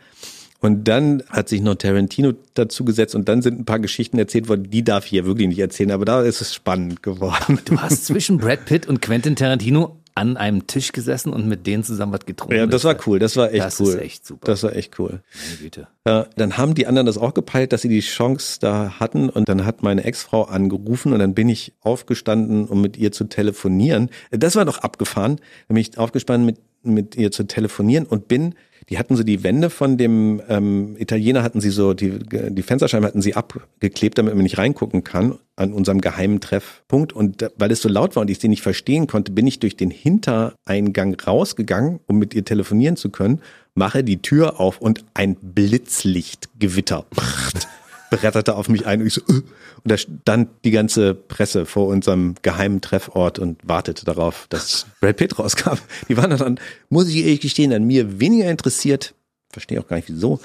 [0.62, 4.48] Und dann hat sich noch Tarantino dazu gesetzt und dann sind ein paar Geschichten erzählt
[4.48, 7.60] worden, die darf ich hier wirklich nicht erzählen, aber da ist es spannend geworden.
[7.66, 11.84] Du hast zwischen Brad Pitt und Quentin Tarantino an einem Tisch gesessen und mit denen
[11.84, 12.56] zusammen was getrunken.
[12.56, 13.88] Ja, das war cool, das war echt das cool.
[13.88, 14.46] Das ist echt super.
[14.48, 15.22] Das war echt cool.
[15.48, 15.88] Meine Güte.
[16.08, 19.50] Ja, dann haben die anderen das auch gepeilt, dass sie die Chance da hatten und
[19.50, 24.10] dann hat meine Ex-Frau angerufen und dann bin ich aufgestanden, um mit ihr zu telefonieren.
[24.32, 25.42] Das war doch abgefahren.
[25.68, 28.56] Bin ich aufgestanden, mit, mit ihr zu telefonieren und bin
[28.90, 33.06] die hatten so die Wände von dem ähm, Italiener hatten sie so, die, die Fensterscheiben
[33.06, 37.14] hatten sie abgeklebt, damit man nicht reingucken kann an unserem geheimen Treffpunkt.
[37.14, 39.76] Und weil es so laut war und ich sie nicht verstehen konnte, bin ich durch
[39.76, 43.42] den Hintereingang rausgegangen, um mit ihr telefonieren zu können,
[43.74, 47.06] mache die Tür auf und ein Blitzlichtgewitter
[48.18, 49.46] bretterte auf mich ein und ich so, äh, und
[49.84, 55.38] da stand die ganze Presse vor unserem geheimen Treffort und wartete darauf, dass Brad Pitt
[55.40, 55.78] rauskam.
[56.10, 59.14] Die waren dann, muss ich ehrlich gestehen, an mir weniger interessiert.
[59.52, 60.40] Verstehe auch gar nicht wieso.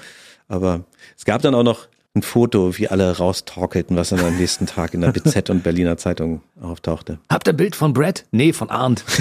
[0.47, 0.85] Aber
[1.17, 4.93] es gab dann auch noch ein Foto, wie alle raustorkelten, was dann am nächsten Tag
[4.93, 7.19] in der BZ und Berliner Zeitung auftauchte.
[7.29, 8.25] Habt ihr Bild von Brad?
[8.31, 9.05] Nee, von Arndt.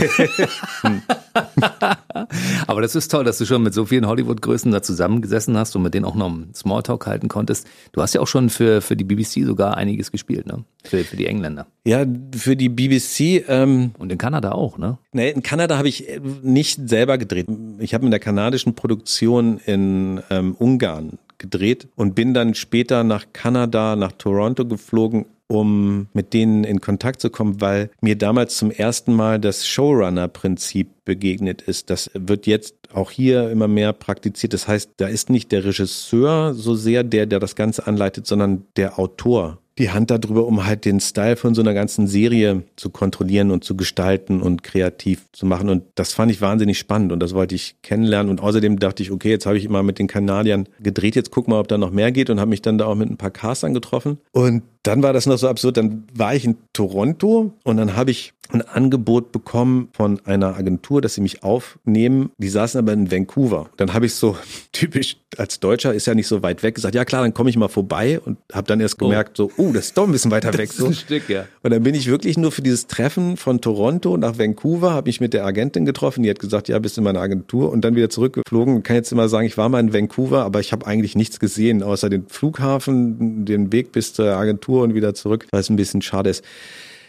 [2.67, 5.83] Aber das ist toll, dass du schon mit so vielen Hollywood-Größen da zusammengesessen hast und
[5.83, 7.69] mit denen auch noch einen Smalltalk halten konntest.
[7.93, 10.65] Du hast ja auch schon für, für die BBC sogar einiges gespielt, ne?
[10.83, 11.67] Für, für die Engländer.
[11.85, 13.49] Ja, für die BBC.
[13.49, 14.99] Ähm, und in Kanada auch, ne?
[15.13, 16.09] Nee, in Kanada habe ich
[16.43, 17.47] nicht selber gedreht.
[17.79, 23.27] Ich habe in der kanadischen Produktion in ähm, Ungarn gedreht und bin dann später nach
[23.33, 28.71] Kanada, nach Toronto geflogen, um mit denen in Kontakt zu kommen, weil mir damals zum
[28.71, 31.91] ersten Mal das Showrunner-Prinzip begegnet ist.
[31.91, 34.53] Das wird jetzt auch hier immer mehr praktiziert.
[34.53, 38.65] Das heißt, da ist nicht der Regisseur so sehr der, der das Ganze anleitet, sondern
[38.77, 42.91] der Autor die Hand darüber, um halt den Style von so einer ganzen Serie zu
[42.91, 45.69] kontrollieren und zu gestalten und kreativ zu machen.
[45.69, 48.31] Und das fand ich wahnsinnig spannend und das wollte ich kennenlernen.
[48.31, 51.49] Und außerdem dachte ich, okay, jetzt habe ich immer mit den Kanadiern gedreht, jetzt guck
[51.49, 53.31] mal, ob da noch mehr geht und habe mich dann da auch mit ein paar
[53.31, 54.19] Castern getroffen.
[54.33, 55.77] Und dann war das noch so absurd.
[55.77, 61.01] Dann war ich in Toronto und dann habe ich ein Angebot bekommen von einer Agentur,
[61.01, 62.33] dass sie mich aufnehmen.
[62.39, 63.71] Die saßen aber in Vancouver.
[63.77, 64.37] Dann habe ich so
[64.73, 67.57] typisch als Deutscher ist ja nicht so weit weg gesagt, ja klar, dann komme ich
[67.57, 70.53] mal vorbei und habe dann erst gemerkt, so, oh, das ist doch ein bisschen weiter
[70.59, 70.73] weg.
[70.73, 70.87] So.
[70.87, 71.47] ein Stück, ja.
[71.63, 75.21] Und dann bin ich wirklich nur für dieses Treffen von Toronto nach Vancouver, habe mich
[75.21, 78.11] mit der Agentin getroffen, die hat gesagt, ja, bist in meiner Agentur und dann wieder
[78.11, 78.79] zurückgeflogen.
[78.79, 81.39] Ich kann jetzt immer sagen, ich war mal in Vancouver, aber ich habe eigentlich nichts
[81.39, 85.77] gesehen, außer den Flughafen, den Weg bis zur Agentur und wieder zurück, weil es ein
[85.77, 86.45] bisschen schade ist.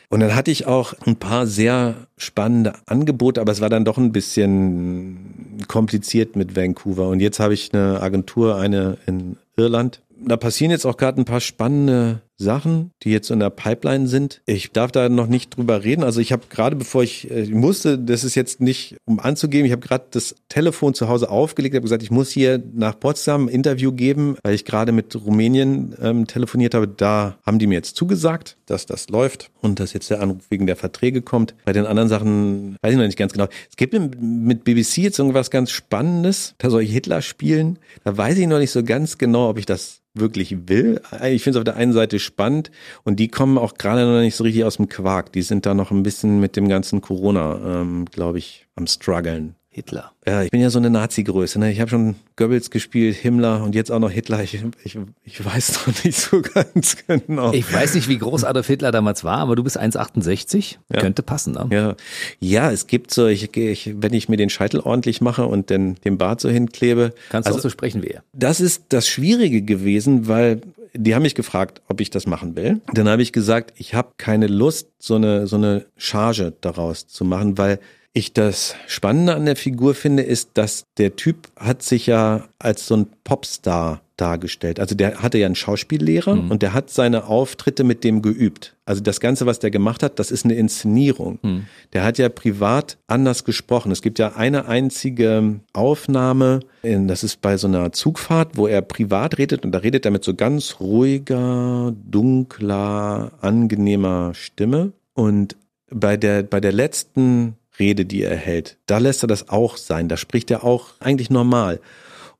[0.09, 3.97] Und dann hatte ich auch ein paar sehr spannende Angebote, aber es war dann doch
[3.97, 7.07] ein bisschen kompliziert mit Vancouver.
[7.07, 10.01] Und jetzt habe ich eine Agentur, eine in Irland.
[10.23, 14.41] Da passieren jetzt auch gerade ein paar spannende Sachen, die jetzt in der Pipeline sind.
[14.45, 16.03] Ich darf da noch nicht drüber reden.
[16.03, 19.65] Also ich habe gerade, bevor ich, äh, ich musste, das ist jetzt nicht um anzugeben,
[19.65, 23.45] ich habe gerade das Telefon zu Hause aufgelegt, habe gesagt, ich muss hier nach Potsdam
[23.45, 26.87] ein Interview geben, weil ich gerade mit Rumänien ähm, telefoniert habe.
[26.87, 30.65] Da haben die mir jetzt zugesagt, dass das läuft und dass jetzt der Anruf wegen
[30.65, 31.53] der Verträge kommt.
[31.65, 33.47] Bei den anderen Sachen weiß ich noch nicht ganz genau.
[33.69, 36.55] Es gibt mit BBC jetzt irgendwas ganz Spannendes.
[36.57, 37.77] Da soll ich Hitler spielen.
[38.03, 41.01] Da weiß ich noch nicht so ganz genau, ob ich das wirklich will.
[41.23, 42.71] Ich finde es auf der einen Seite spannend
[43.03, 45.31] und die kommen auch gerade noch nicht so richtig aus dem Quark.
[45.33, 49.55] Die sind da noch ein bisschen mit dem ganzen Corona, ähm, glaube ich, am struggeln.
[49.73, 50.11] Hitler.
[50.27, 51.57] Ja, ich bin ja so eine Nazi-Größe.
[51.57, 51.71] Ne?
[51.71, 54.43] Ich habe schon Goebbels gespielt, Himmler und jetzt auch noch Hitler.
[54.43, 57.53] Ich, ich, ich weiß noch nicht so ganz genau.
[57.53, 60.75] Ich weiß nicht, wie groß Adolf Hitler damals war, aber du bist 1,68.
[60.93, 60.99] Ja.
[60.99, 61.67] Könnte passen, ne?
[61.71, 61.95] Ja.
[62.41, 65.95] ja, es gibt so, ich, ich, wenn ich mir den Scheitel ordentlich mache und den,
[66.03, 67.13] den Bart so hinklebe.
[67.29, 68.23] Kannst also, du auch so sprechen wie er.
[68.33, 70.61] Das ist das Schwierige gewesen, weil
[70.93, 72.81] die haben mich gefragt, ob ich das machen will.
[72.93, 77.23] Dann habe ich gesagt, ich habe keine Lust, so eine, so eine Charge daraus zu
[77.23, 77.79] machen, weil
[78.13, 82.87] ich das Spannende an der Figur finde, ist, dass der Typ hat sich ja als
[82.87, 84.79] so ein Popstar dargestellt.
[84.79, 86.51] Also der hatte ja einen Schauspiellehrer mhm.
[86.51, 88.75] und der hat seine Auftritte mit dem geübt.
[88.85, 91.39] Also das Ganze, was der gemacht hat, das ist eine Inszenierung.
[91.41, 91.65] Mhm.
[91.93, 93.91] Der hat ja privat anders gesprochen.
[93.91, 99.37] Es gibt ja eine einzige Aufnahme, das ist bei so einer Zugfahrt, wo er privat
[99.37, 104.91] redet und da redet er mit so ganz ruhiger, dunkler, angenehmer Stimme.
[105.13, 105.55] Und
[105.89, 110.07] bei der, bei der letzten Rede, die er hält, da lässt er das auch sein.
[110.07, 111.81] Da spricht er auch eigentlich normal.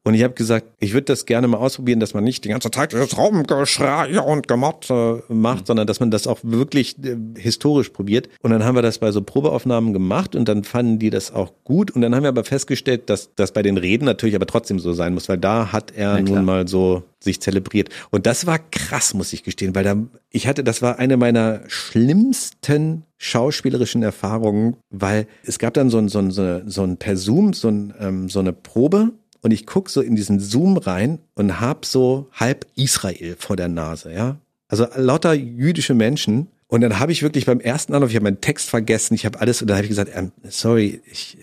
[0.04, 2.72] Und ich habe gesagt, ich würde das gerne mal ausprobieren, dass man nicht den ganzen
[2.72, 5.66] Tag das Raumgeschrei und Gemotte macht, mhm.
[5.66, 8.28] sondern dass man das auch wirklich äh, historisch probiert.
[8.42, 11.52] Und dann haben wir das bei so Probeaufnahmen gemacht und dann fanden die das auch
[11.64, 11.92] gut.
[11.92, 14.94] Und dann haben wir aber festgestellt, dass das bei den Reden natürlich aber trotzdem so
[14.94, 17.90] sein muss, weil da hat er nun mal so sich zelebriert.
[18.10, 19.96] Und das war krass, muss ich gestehen, weil da,
[20.32, 26.10] ich hatte, das war eine meiner schlimmsten schauspielerischen Erfahrungen, weil es gab dann so ein,
[26.10, 29.12] so ein, so ein per Zoom, so, ein, ähm, so eine Probe
[29.42, 33.68] und ich guck so in diesen Zoom rein und hab so halb Israel vor der
[33.68, 34.38] Nase, ja.
[34.68, 36.48] Also lauter jüdische Menschen.
[36.68, 39.42] Und dann habe ich wirklich beim ersten Anruf, ich habe meinen Text vergessen, ich habe
[39.42, 41.38] alles und dann habe ich gesagt, um, sorry, ich,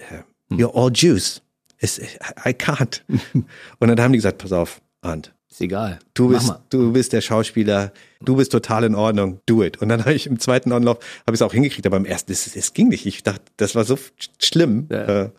[0.51, 1.43] uh, you're all Jews.
[1.81, 3.03] It's, I can't.
[3.79, 5.35] und dann haben die gesagt, pass auf, Arndt.
[5.51, 5.99] Ist egal.
[6.15, 9.83] Du bist, du bist der Schauspieler, du bist total in Ordnung, do it.
[9.83, 12.33] Und dann habe ich im zweiten Anlauf, habe ich es auch hingekriegt, aber im ersten,
[12.33, 13.05] es, es ging nicht.
[13.05, 13.99] Ich dachte, das war so
[14.39, 14.87] schlimm.
[14.91, 15.31] Ja.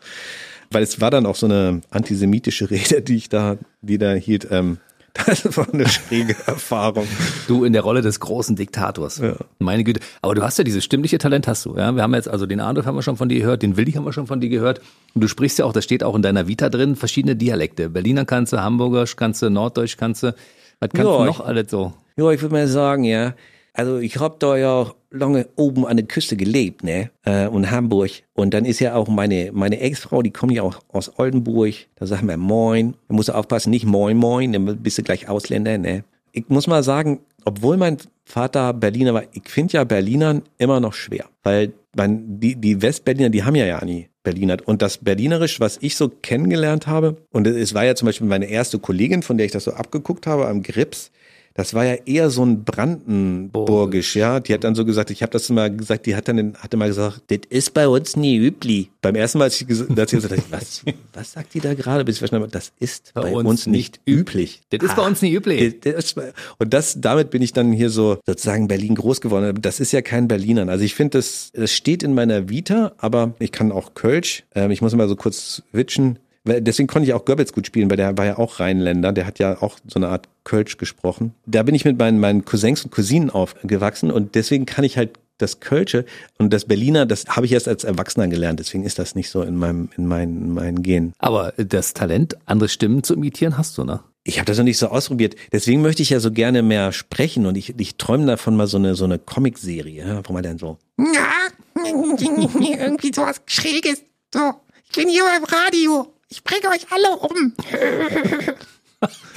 [0.72, 4.46] Weil es war dann auch so eine antisemitische Rede, die ich da, die da hielt.
[4.50, 4.78] Ähm,
[5.26, 7.08] das war eine schräge Erfahrung.
[7.48, 9.18] Du in der Rolle des großen Diktators.
[9.18, 9.34] Ja.
[9.58, 10.00] Meine Güte.
[10.22, 11.76] Aber du hast ja dieses stimmliche Talent, hast du.
[11.76, 13.92] Ja, wir haben jetzt also den Adolf haben wir schon von dir gehört, den Willi
[13.92, 14.80] haben wir schon von dir gehört.
[15.14, 17.90] Und du sprichst ja auch, das steht auch in deiner Vita drin, verschiedene Dialekte.
[17.90, 20.34] Berliner kannst du, Hamburgerisch kannst du, Norddeutsch kannst du.
[20.78, 21.92] Was kannst ja, du noch alles so?
[22.16, 23.34] Ja, ich würde mal sagen, ja.
[23.72, 27.10] Also ich habe da ja lange oben an der Küste gelebt, ne?
[27.24, 28.10] Äh, und Hamburg.
[28.34, 31.74] Und dann ist ja auch meine, meine Ex-Frau, die kommt ja auch aus Oldenburg.
[31.96, 32.94] Da sagen wir Moin.
[33.08, 36.04] Da musst aufpassen, nicht Moin Moin, dann bist du gleich Ausländer, ne?
[36.32, 40.94] Ich muss mal sagen, obwohl mein Vater Berliner war, ich finde ja Berlinern immer noch
[40.94, 41.24] schwer.
[41.42, 44.58] Weil man, die, die Westberliner, die haben ja ja nie Berliner.
[44.64, 48.46] Und das Berlinerisch, was ich so kennengelernt habe, und es war ja zum Beispiel meine
[48.46, 51.10] erste Kollegin, von der ich das so abgeguckt habe am Grips,
[51.54, 54.38] das war ja eher so ein Brandenburgisch, ja.
[54.38, 56.88] Die hat dann so gesagt, ich habe das immer gesagt, die hat dann hatte mal
[56.88, 58.90] gesagt, das ist bei uns nie üblich.
[59.02, 62.04] Beim ersten Mal, als ich, als ich gesagt habe, was, was sagt die da gerade?
[62.04, 64.62] Bis ich verstanden habe, das ist bei, bei uns, uns, nicht üblich.
[64.70, 65.80] Das ist ah, bei uns nicht üblich.
[65.80, 66.24] Das, das,
[66.58, 69.60] und das, damit bin ich dann hier so sozusagen Berlin groß geworden.
[69.60, 70.68] Das ist ja kein Berlinern.
[70.68, 74.44] Also ich finde, das, das steht in meiner Vita, aber ich kann auch Kölsch.
[74.54, 77.96] Ähm, ich muss mal so kurz witschen deswegen konnte ich auch Goebbels gut spielen, weil
[77.96, 81.34] der war ja auch Rheinländer, der hat ja auch so eine Art Kölsch gesprochen.
[81.46, 85.18] Da bin ich mit meinen, meinen Cousins und Cousinen aufgewachsen und deswegen kann ich halt
[85.38, 86.04] das Kölsche
[86.38, 89.42] und das Berliner, das habe ich erst als Erwachsener gelernt, deswegen ist das nicht so
[89.42, 91.12] in meinem, in meinen, in meinen Gen.
[91.18, 94.00] Aber das Talent, andere Stimmen zu imitieren, hast du, ne?
[94.22, 95.34] Ich habe das noch nicht so ausprobiert.
[95.50, 98.76] Deswegen möchte ich ja so gerne mehr sprechen und ich, ich träume davon mal so
[98.76, 100.76] eine so eine Comicserie, wo man dann so.
[100.98, 101.48] Ja,
[101.84, 104.02] irgendwie sowas Schräges.
[104.32, 104.52] So,
[104.84, 106.12] ich bin hier beim Radio.
[106.30, 107.52] Ich bringe euch alle um.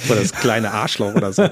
[0.08, 1.48] Oder das kleine Arschloch oder so.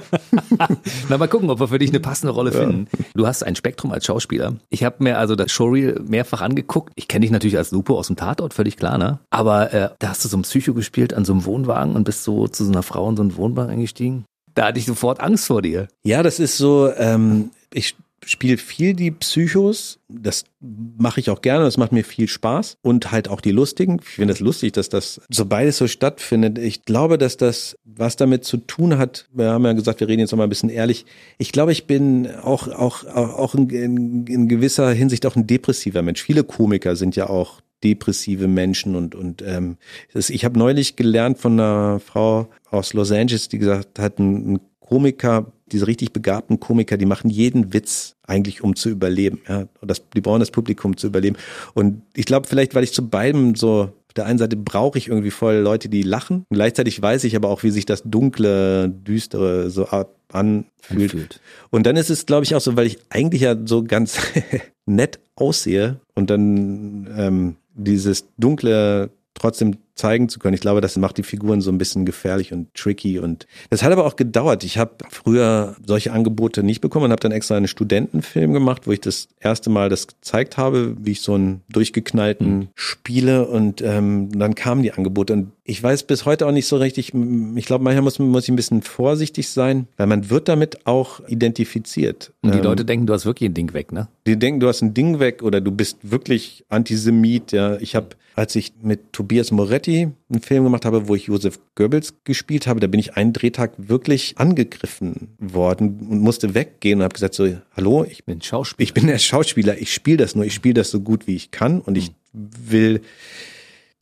[1.09, 2.87] Na, mal gucken, ob wir für dich eine passende Rolle finden.
[3.13, 4.55] Du hast ein Spektrum als Schauspieler.
[4.69, 6.93] Ich habe mir also das Showreel mehrfach angeguckt.
[6.95, 9.19] Ich kenne dich natürlich als Lupo aus dem Tatort, völlig klar, ne?
[9.31, 12.23] Aber äh, da hast du so ein Psycho gespielt an so einem Wohnwagen und bist
[12.23, 14.25] so zu so einer Frau in so einen Wohnwagen eingestiegen.
[14.53, 15.87] Da hatte ich sofort Angst vor dir.
[16.03, 17.95] Ja, das ist so, ähm, ich
[18.25, 19.99] spiele viel die Psychos.
[20.09, 22.77] Das mache ich auch gerne, das macht mir viel Spaß.
[22.81, 23.99] Und halt auch die lustigen.
[24.01, 26.57] Ich finde das lustig, dass das so beides so stattfindet.
[26.57, 29.27] Ich glaube, dass das was damit zu tun hat.
[29.33, 31.05] Wir haben ja gesagt, wir reden jetzt noch mal ein bisschen ehrlich.
[31.37, 36.01] Ich glaube, ich bin auch, auch, auch, in, in, in gewisser Hinsicht auch ein depressiver
[36.01, 36.21] Mensch.
[36.21, 39.77] Viele Komiker sind ja auch depressive Menschen und und ähm,
[40.13, 44.59] ich habe neulich gelernt von einer Frau aus Los Angeles, die gesagt hat, ein, ein
[44.87, 49.41] Komiker, diese richtig begabten Komiker, die machen jeden Witz eigentlich, um zu überleben.
[49.47, 51.35] Ja, und das, die brauchen das Publikum zu überleben.
[51.73, 55.07] Und ich glaube, vielleicht, weil ich zu beidem so auf der einen Seite brauche ich
[55.07, 56.45] irgendwie voll Leute, die lachen.
[56.49, 60.65] Und gleichzeitig weiß ich aber auch, wie sich das dunkle, düstere so anfühlt.
[60.87, 61.41] Anfühlt.
[61.71, 64.19] Und dann ist es, glaube ich, auch so, weil ich eigentlich ja so ganz
[64.85, 70.53] nett aussehe und dann ähm, dieses dunkle trotzdem zeigen zu können.
[70.53, 73.91] Ich glaube, das macht die Figuren so ein bisschen gefährlich und tricky und das hat
[73.91, 74.63] aber auch gedauert.
[74.63, 78.91] Ich habe früher solche Angebote nicht bekommen und habe dann extra einen Studentenfilm gemacht, wo
[78.91, 82.67] ich das erste Mal das gezeigt habe, wie ich so einen durchgeknallten mhm.
[82.75, 86.75] spiele und ähm, dann kamen die Angebote und ich weiß bis heute auch nicht so
[86.75, 87.13] richtig,
[87.55, 91.21] ich glaube, manchmal muss, muss ich ein bisschen vorsichtig sein, weil man wird damit auch
[91.27, 92.33] identifiziert.
[92.41, 94.09] Und die ähm, Leute denken, du hast wirklich ein Ding weg, ne?
[94.27, 97.77] Die denken, du hast ein Ding weg oder du bist wirklich Antisemit, ja.
[97.77, 102.15] Ich habe, als ich mit Tobias Moretti einen Film gemacht habe, wo ich Josef Goebbels
[102.25, 107.13] gespielt habe, da bin ich einen Drehtag wirklich angegriffen worden und musste weggehen und habe
[107.13, 107.47] gesagt so,
[107.77, 108.83] hallo, ich bin Schauspieler.
[108.83, 111.51] Ich bin der Schauspieler, ich spiele das nur, ich spiele das so gut wie ich
[111.51, 112.99] kann und ich will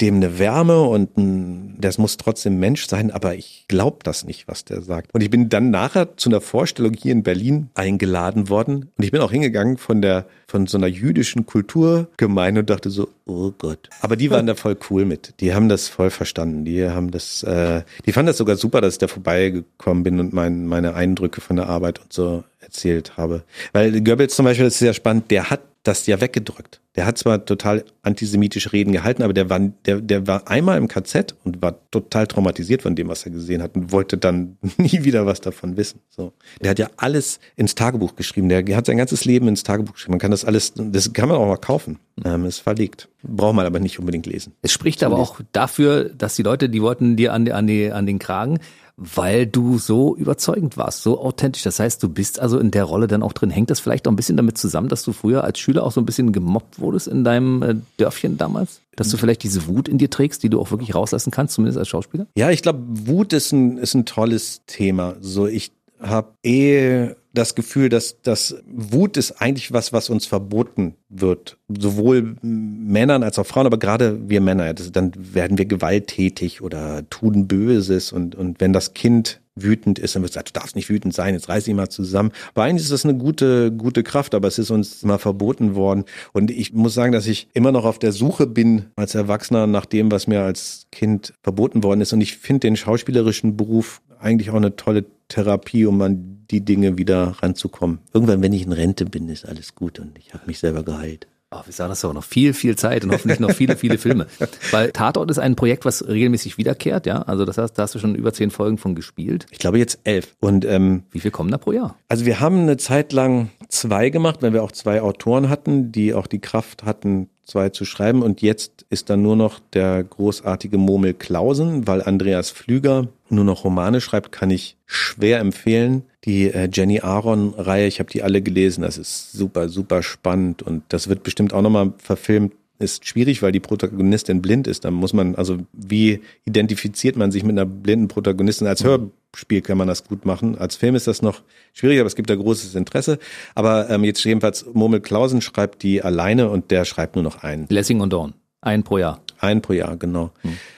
[0.02, 4.48] dem eine Wärme und ein, das muss trotzdem Mensch sein, aber ich glaube das nicht,
[4.48, 5.14] was der sagt.
[5.14, 9.12] Und ich bin dann nachher zu einer Vorstellung hier in Berlin eingeladen worden und ich
[9.12, 13.90] bin auch hingegangen von der von so einer jüdischen Kulturgemeinde und dachte so, oh Gott.
[14.02, 15.36] Aber die waren da voll cool mit.
[15.40, 16.66] Die haben das voll verstanden.
[16.66, 20.34] Die haben das, äh, die fanden das sogar super, dass ich da vorbeigekommen bin und
[20.34, 23.44] mein, meine Eindrücke von der Arbeit und so erzählt habe.
[23.72, 26.82] Weil Goebbels zum Beispiel, das ist sehr spannend, der hat das ja weggedrückt.
[26.96, 30.88] Der hat zwar total antisemitische Reden gehalten, aber der war, der, der war einmal im
[30.88, 35.04] KZ und war total traumatisiert von dem, was er gesehen hat und wollte dann nie
[35.04, 36.02] wieder was davon wissen.
[36.10, 36.34] So.
[36.62, 38.50] Der hat ja alles ins Tagebuch geschrieben.
[38.50, 40.14] Der hat sein ganzes Leben ins Tagebuch geschrieben.
[40.14, 42.00] Man kann das alles, das kann man auch mal kaufen.
[42.26, 43.08] Ähm, ist verlegt.
[43.24, 44.54] Braucht man aber nicht unbedingt lesen.
[44.62, 48.06] Es spricht aber auch dafür, dass die Leute, die wollten dir an, an, die, an
[48.06, 48.60] den Kragen,
[49.04, 51.64] weil du so überzeugend warst, so authentisch.
[51.64, 53.50] Das heißt, du bist also in der Rolle dann auch drin.
[53.50, 56.00] Hängt das vielleicht auch ein bisschen damit zusammen, dass du früher als Schüler auch so
[56.00, 58.82] ein bisschen gemobbt wurdest in deinem äh, Dörfchen damals?
[58.96, 61.80] Dass du vielleicht diese Wut in dir trägst, die du auch wirklich rauslassen kannst, zumindest
[61.80, 62.28] als Schauspieler?
[62.36, 65.16] Ja, ich glaube, Wut ist ein, ist ein tolles Thema.
[65.20, 70.96] So, ich habe eh das Gefühl, dass dass Wut ist eigentlich was, was uns verboten
[71.10, 71.58] wird.
[71.70, 74.74] Sowohl Männern als auch Frauen, aber gerade wir Männer.
[74.74, 80.16] Das, dann werden wir gewalttätig oder tun Böses und, und wenn das Kind wütend ist,
[80.16, 82.32] dann wird gesagt, du darfst nicht wütend sein, jetzt reiß dich mal zusammen.
[82.54, 86.06] Aber eigentlich ist das eine gute, gute Kraft, aber es ist uns mal verboten worden.
[86.32, 89.86] Und ich muss sagen, dass ich immer noch auf der Suche bin als Erwachsener nach
[89.86, 92.14] dem, was mir als Kind verboten worden ist.
[92.14, 96.98] Und ich finde den schauspielerischen Beruf eigentlich auch eine tolle Therapie, um an die Dinge
[96.98, 98.00] wieder ranzukommen.
[98.14, 101.28] Irgendwann, wenn ich in Rente bin, ist alles gut und ich habe mich selber geheilt.
[101.54, 104.28] Oh, wir sagen das aber noch viel, viel Zeit und hoffentlich noch viele, viele Filme.
[104.72, 107.24] Weil Tatort ist ein Projekt, was regelmäßig wiederkehrt, ja.
[107.24, 109.48] Also das heißt, da hast du schon über zehn Folgen von gespielt.
[109.52, 110.34] Ich glaube jetzt elf.
[110.40, 111.98] Und ähm, wie viel kommen da pro Jahr?
[112.08, 116.14] Also wir haben eine Zeit lang zwei gemacht, weil wir auch zwei Autoren hatten, die
[116.14, 118.22] auch die Kraft hatten, zwei zu schreiben.
[118.22, 123.64] Und jetzt ist dann nur noch der großartige Momel Klausen, weil Andreas Flüger nur noch
[123.64, 126.04] Romane schreibt, kann ich schwer empfehlen.
[126.26, 130.84] Die äh, Jenny Aaron-Reihe, ich habe die alle gelesen, das ist super, super spannend und
[130.90, 132.54] das wird bestimmt auch nochmal verfilmt.
[132.80, 134.86] Ist schwierig, weil die Protagonistin blind ist.
[134.86, 138.66] Dann muss man, also wie identifiziert man sich mit einer blinden Protagonistin?
[138.66, 140.58] Als Hörspiel kann man das gut machen.
[140.58, 143.20] Als Film ist das noch schwieriger, aber es gibt da großes Interesse.
[143.54, 147.68] Aber ähm, jetzt jedenfalls Murmel Klausen schreibt die alleine und der schreibt nur noch einen.
[147.70, 148.34] Lessing und Dorn.
[148.62, 149.22] Ein pro Jahr.
[149.40, 150.32] Einen pro Jahr, genau.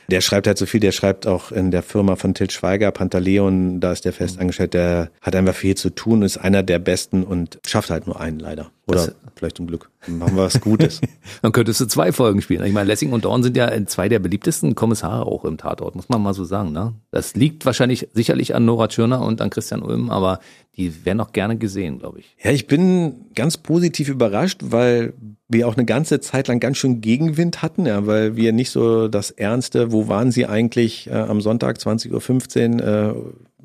[0.09, 3.79] Der schreibt halt so viel, der schreibt auch in der Firma von Til Schweiger, Pantaleon,
[3.79, 7.23] da ist der fest angestellt, der hat einfach viel zu tun, ist einer der besten
[7.23, 8.71] und schafft halt nur einen leider.
[8.85, 9.89] Oder Das- vielleicht zum Glück.
[10.05, 10.99] Dann machen wir was Gutes.
[11.41, 12.63] Dann könntest du zwei Folgen spielen.
[12.65, 16.09] Ich meine, Lessing und Dorn sind ja zwei der beliebtesten Kommissare auch im Tatort, muss
[16.09, 16.73] man mal so sagen.
[16.73, 16.93] Ne?
[17.11, 20.39] Das liegt wahrscheinlich sicherlich an Nora Tschirner und an Christian Ulm, aber
[20.75, 22.35] die wären auch gerne gesehen, glaube ich.
[22.43, 25.13] Ja, ich bin ganz positiv überrascht, weil
[25.47, 29.07] wir auch eine ganze Zeit lang ganz schön Gegenwind hatten, ja, weil wir nicht so
[29.07, 33.13] das Ernste, wo waren sie eigentlich äh, am Sonntag 20.15 Uhr äh,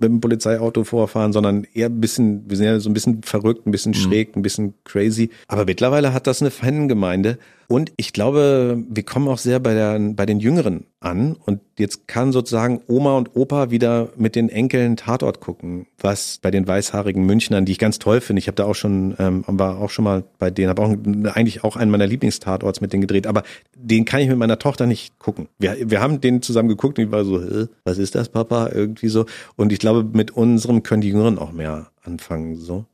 [0.01, 3.67] mit dem Polizeiauto vorfahren, sondern eher ein bisschen, wir sind ja so ein bisschen verrückt,
[3.67, 5.31] ein bisschen schräg, ein bisschen crazy.
[5.49, 7.39] Aber mittlerweile hat das eine Fangemeinde.
[7.71, 11.37] Und ich glaube, wir kommen auch sehr bei, der, bei den Jüngeren an.
[11.37, 16.51] Und jetzt kann sozusagen Oma und Opa wieder mit den Enkeln Tatort gucken, was bei
[16.51, 18.41] den weißhaarigen Münchnern, die ich ganz toll finde.
[18.41, 20.97] Ich habe da auch schon, ähm, war auch schon mal bei denen, habe auch
[21.35, 23.27] eigentlich auch einen meiner Lieblingstatorts mit denen gedreht.
[23.27, 23.43] Aber
[23.75, 25.49] den kann ich mit meiner Tochter nicht gucken.
[25.59, 28.71] Wir, wir haben den zusammen geguckt und ich war so, was ist das, Papa?
[28.73, 29.27] Irgendwie so.
[29.57, 32.57] Und ich glaube, mit unserem können die Jüngeren auch mehr anfangen.
[32.57, 32.87] So.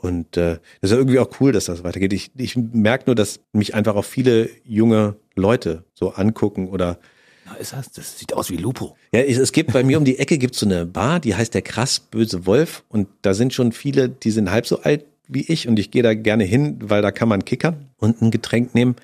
[0.00, 2.12] Und äh, das ist ja irgendwie auch cool, dass das weitergeht.
[2.12, 6.98] Ich, ich merke nur, dass mich einfach auch viele junge Leute so angucken oder
[7.46, 7.90] Na, ist das?
[7.92, 8.96] Das sieht aus wie Lupo.
[9.12, 11.54] ja, es, es gibt bei mir um die Ecke gibt's so eine Bar, die heißt
[11.54, 15.42] der krass böse Wolf und da sind schon viele, die sind halb so alt wie
[15.42, 18.74] ich und ich gehe da gerne hin, weil da kann man kickern und ein Getränk
[18.74, 18.96] nehmen.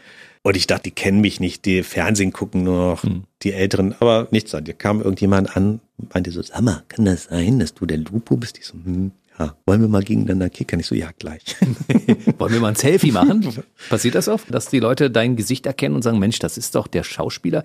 [0.43, 3.05] Und ich dachte, die kennen mich nicht, die Fernsehen gucken nur noch
[3.43, 4.51] die Älteren, aber nichts.
[4.51, 5.81] Da kam irgendjemand an,
[6.13, 8.59] meinte so, sag mal, kann das sein, dass du der Lupo bist?
[8.59, 10.81] Ich so, hm, ja, wollen wir mal gegeneinander kickern?
[10.81, 11.43] Ich so, ja, gleich.
[12.39, 13.45] Wollen wir mal ein Selfie machen?
[13.89, 16.87] Passiert das oft, dass die Leute dein Gesicht erkennen und sagen, Mensch, das ist doch
[16.87, 17.65] der Schauspieler.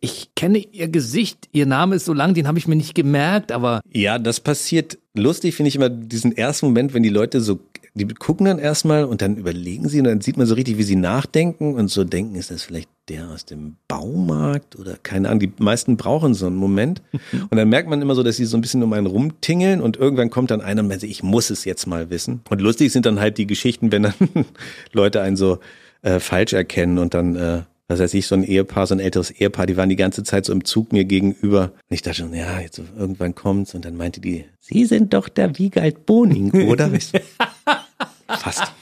[0.00, 3.52] Ich kenne ihr Gesicht, ihr Name ist so lang, den habe ich mir nicht gemerkt,
[3.52, 4.98] aber Ja, das passiert.
[5.14, 7.58] Lustig finde ich immer diesen ersten Moment, wenn die Leute so,
[7.98, 10.82] die gucken dann erstmal und dann überlegen sie und dann sieht man so richtig, wie
[10.82, 15.40] sie nachdenken und so denken, ist das vielleicht der aus dem Baumarkt oder keine Ahnung.
[15.40, 17.02] Die meisten brauchen so einen Moment
[17.50, 19.96] und dann merkt man immer so, dass sie so ein bisschen um einen rumtingeln und
[19.96, 22.40] irgendwann kommt dann einer und meint, ich muss es jetzt mal wissen.
[22.48, 24.14] Und lustig sind dann halt die Geschichten, wenn dann
[24.92, 25.58] Leute einen so
[26.02, 29.30] äh, falsch erkennen und dann äh, was weiß ich, so ein Ehepaar, so ein älteres
[29.30, 31.72] Ehepaar, die waren die ganze Zeit so im Zug mir gegenüber.
[31.88, 33.74] Und ich dachte schon, ja, jetzt irgendwann kommt's.
[33.74, 36.90] Und dann meinte die, Sie sind doch der Wiegald Boning, oder?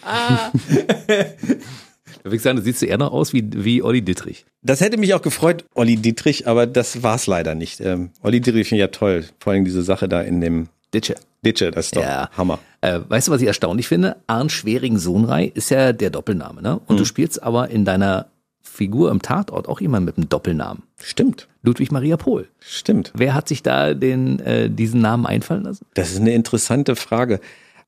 [0.07, 0.54] Fast.
[1.09, 4.44] da würde ich sagen, du siehst eher noch aus wie, wie Olli Dittrich.
[4.62, 7.80] Das hätte mich auch gefreut, Olli Dietrich, aber das war's leider nicht.
[7.80, 9.24] Ähm, Olli Dietrich finde ich ja toll.
[9.38, 11.16] Vor allem diese Sache da in dem Ditsche.
[11.44, 12.30] Ditsche, das ist doch Ja.
[12.36, 12.59] Hammer.
[12.80, 14.16] Äh, weißt du, was ich erstaunlich finde?
[14.26, 16.80] Arndt Schwering-Sohnrei ist ja der Doppelname, ne?
[16.86, 18.26] Und du spielst aber in deiner
[18.62, 20.82] Figur im Tatort auch jemand mit einem Doppelnamen.
[21.02, 22.48] Stimmt, Ludwig Maria Pohl.
[22.61, 23.12] stimmt.
[23.14, 25.86] Wer hat sich da den, äh, diesen Namen einfallen lassen?
[25.94, 27.40] Das ist eine interessante Frage.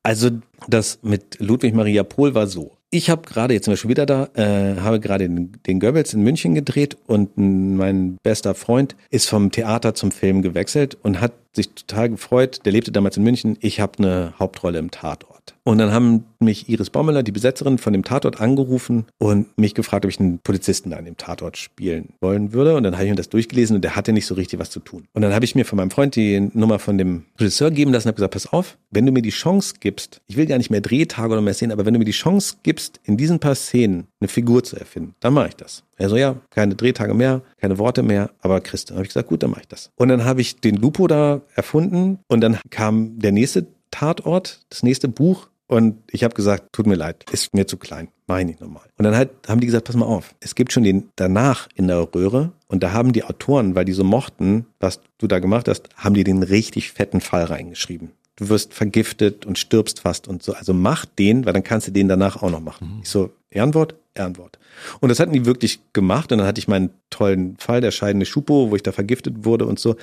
[0.03, 0.31] Also
[0.67, 2.79] das mit Ludwig Maria Pohl war so.
[2.91, 6.23] Ich habe gerade jetzt zum Beispiel wieder da, äh, habe gerade den, den Goebbels in
[6.23, 11.69] München gedreht und mein bester Freund ist vom Theater zum Film gewechselt und hat sich
[11.75, 12.61] total gefreut.
[12.65, 13.59] Der lebte damals in München.
[13.61, 15.38] Ich habe eine Hauptrolle im Tatort.
[15.65, 20.05] Und dann haben mich Iris Baumüller, die Besetzerin von dem Tatort, angerufen und mich gefragt,
[20.05, 22.77] ob ich einen Polizisten da in dem Tatort spielen wollen würde.
[22.77, 24.81] Und dann habe ich mir das durchgelesen und der hatte nicht so richtig was zu
[24.81, 25.05] tun.
[25.13, 28.09] Und dann habe ich mir von meinem Freund die Nummer von dem Regisseur geben lassen
[28.09, 30.71] und habe gesagt, pass auf, wenn du mir die Chance gibst, ich will gar nicht
[30.71, 33.55] mehr Drehtage oder mehr sehen, aber wenn du mir die Chance gibst, in diesen paar
[33.55, 35.85] Szenen eine Figur zu erfinden, dann mache ich das.
[35.97, 38.91] Er so, ja, keine Drehtage mehr, keine Worte mehr, aber Christa.
[38.91, 39.91] Dann habe ich gesagt, gut, dann mache ich das.
[39.97, 44.83] Und dann habe ich den Lupo da erfunden und dann kam der nächste Tatort, das
[44.83, 48.47] nächste Buch und ich habe gesagt, tut mir leid, ist mir zu klein, mach ich
[48.47, 48.85] nicht nochmal.
[48.97, 51.89] Und dann halt haben die gesagt, pass mal auf, es gibt schon den danach in
[51.89, 55.69] der Röhre und da haben die Autoren, weil die so mochten, was du da gemacht
[55.69, 58.13] hast, haben die den richtig fetten Fall reingeschrieben.
[58.37, 60.53] Du wirst vergiftet und stirbst fast und so.
[60.53, 63.01] Also mach den, weil dann kannst du den danach auch noch machen.
[63.03, 63.97] Ich so, Ehrenwort?
[64.15, 64.59] Ehrenwort.
[65.01, 68.27] Und das hatten die wirklich gemacht und dann hatte ich meinen tollen Fall, der scheidende
[68.27, 69.97] Schupo, wo ich da vergiftet wurde und so.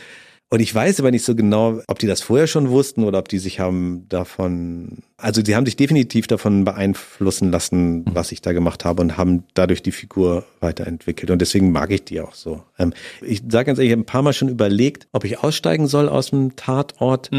[0.49, 3.27] Und ich weiß aber nicht so genau, ob die das vorher schon wussten oder ob
[3.27, 8.51] die sich haben davon, also sie haben sich definitiv davon beeinflussen lassen, was ich da
[8.51, 11.31] gemacht habe und haben dadurch die Figur weiterentwickelt.
[11.31, 12.63] Und deswegen mag ich die auch so.
[12.77, 15.87] Ähm, ich sage ganz ehrlich, ich habe ein paar Mal schon überlegt, ob ich aussteigen
[15.87, 17.31] soll aus dem Tatort,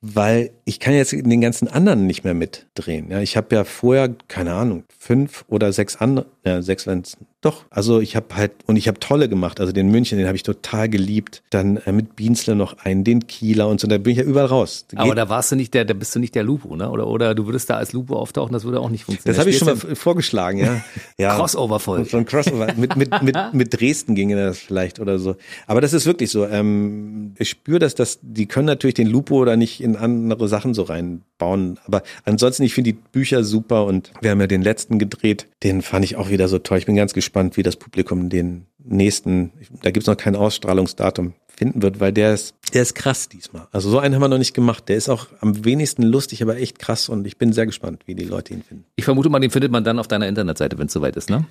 [0.00, 3.10] weil ich kann jetzt den ganzen anderen nicht mehr mitdrehen.
[3.10, 6.86] Ja, ich habe ja vorher, keine Ahnung, fünf oder sechs andere, ja, sechs
[7.40, 7.64] doch.
[7.70, 9.60] Also ich habe halt, und ich habe tolle gemacht.
[9.60, 11.42] Also den München, den habe ich total geliebt.
[11.50, 14.46] Dann äh, mit Bienzle noch einen, den Kieler und so, da bin ich ja überall
[14.46, 14.86] raus.
[14.96, 16.90] Aber Geht- da warst du nicht der, da bist du nicht der Lupo, ne?
[16.90, 19.36] Oder, oder du würdest da als Lupo auftauchen, das würde auch nicht funktionieren.
[19.36, 20.82] Das habe ich schon mal vorgeschlagen, ja.
[21.18, 21.32] ja.
[21.32, 22.08] du Crossover-Folge.
[22.08, 22.74] So ein Crossover.
[22.76, 25.36] mit, mit, mit, mit Dresden ginge das vielleicht oder so.
[25.66, 26.46] Aber das ist wirklich so.
[26.46, 30.74] Ähm, ich spüre, dass das, die können natürlich den Lupo oder nicht in andere Sachen
[30.74, 31.78] so reinbauen.
[31.84, 35.48] Aber ansonsten, ich finde die Bücher super und wir haben ja den letzten gedreht.
[35.62, 36.78] Den fand ich auch wieder so toll.
[36.78, 39.52] Ich bin ganz gespannt, wie das Publikum den nächsten,
[39.82, 43.66] da gibt's noch kein Ausstrahlungsdatum, finden wird, weil der ist, der ist krass diesmal.
[43.72, 44.88] Also so einen haben wir noch nicht gemacht.
[44.88, 48.14] Der ist auch am wenigsten lustig, aber echt krass und ich bin sehr gespannt, wie
[48.14, 48.84] die Leute ihn finden.
[48.96, 51.46] Ich vermute mal, den findet man dann auf deiner Internetseite, wenn es soweit ist, ne?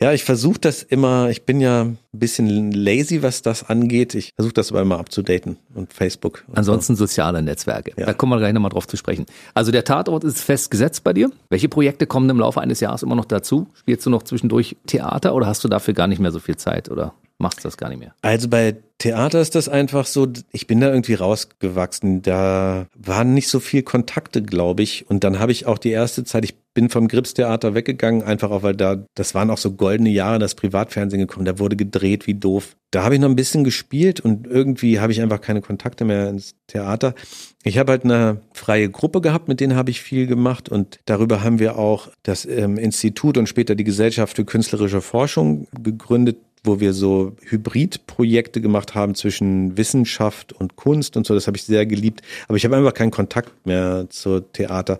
[0.00, 4.14] Ja, ich versuche das immer, ich bin ja ein bisschen lazy, was das angeht.
[4.16, 6.44] Ich versuche das aber immer abzudaten und Facebook.
[6.48, 7.92] Und Ansonsten soziale Netzwerke.
[7.96, 8.06] Ja.
[8.06, 9.24] Da kommen wir gleich nochmal drauf zu sprechen.
[9.54, 11.30] Also der Tatort ist festgesetzt bei dir.
[11.48, 13.68] Welche Projekte kommen im Laufe eines Jahres immer noch dazu?
[13.74, 16.90] Spielst du noch zwischendurch Theater oder hast du dafür gar nicht mehr so viel Zeit
[16.90, 18.14] oder machst du das gar nicht mehr?
[18.22, 22.22] Also bei Theater ist das einfach so, ich bin da irgendwie rausgewachsen.
[22.22, 25.08] Da waren nicht so viel Kontakte, glaube ich.
[25.10, 28.62] Und dann habe ich auch die erste Zeit, ich bin vom Gripstheater weggegangen, einfach auch,
[28.62, 32.34] weil da, das waren auch so goldene Jahre, das Privatfernsehen gekommen, da wurde gedreht wie
[32.34, 32.76] doof.
[32.90, 36.28] Da habe ich noch ein bisschen gespielt und irgendwie habe ich einfach keine Kontakte mehr
[36.28, 37.14] ins Theater.
[37.62, 41.42] Ich habe halt eine freie Gruppe gehabt, mit denen habe ich viel gemacht und darüber
[41.42, 46.80] haben wir auch das ähm, Institut und später die Gesellschaft für künstlerische Forschung gegründet, wo
[46.80, 51.34] wir so Hybridprojekte gemacht haben zwischen Wissenschaft und Kunst und so.
[51.34, 52.22] Das habe ich sehr geliebt.
[52.48, 54.98] Aber ich habe einfach keinen Kontakt mehr zur Theater.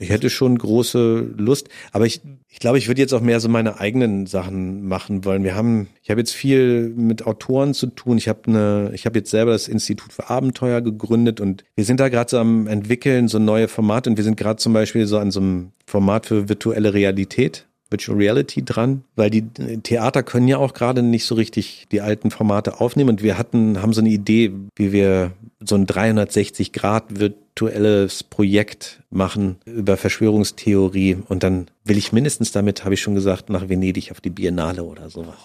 [0.00, 3.50] Ich hätte schon große Lust, aber ich, ich glaube, ich würde jetzt auch mehr so
[3.50, 5.44] meine eigenen Sachen machen wollen.
[5.44, 8.16] Wir haben, ich habe jetzt viel mit Autoren zu tun.
[8.16, 12.00] Ich habe eine, ich habe jetzt selber das Institut für Abenteuer gegründet und wir sind
[12.00, 15.18] da gerade so am entwickeln so neue Formate und wir sind gerade zum Beispiel so
[15.18, 17.66] an so einem Format für virtuelle Realität.
[17.90, 19.42] Virtual Reality dran, weil die
[19.82, 23.10] Theater können ja auch gerade nicht so richtig die alten Formate aufnehmen.
[23.10, 25.32] Und wir hatten, haben so eine Idee, wie wir
[25.62, 32.84] so ein 360 Grad virtuelles Projekt machen über Verschwörungstheorie und dann will ich mindestens damit,
[32.84, 35.36] habe ich schon gesagt, nach Venedig auf die Biennale oder sowas.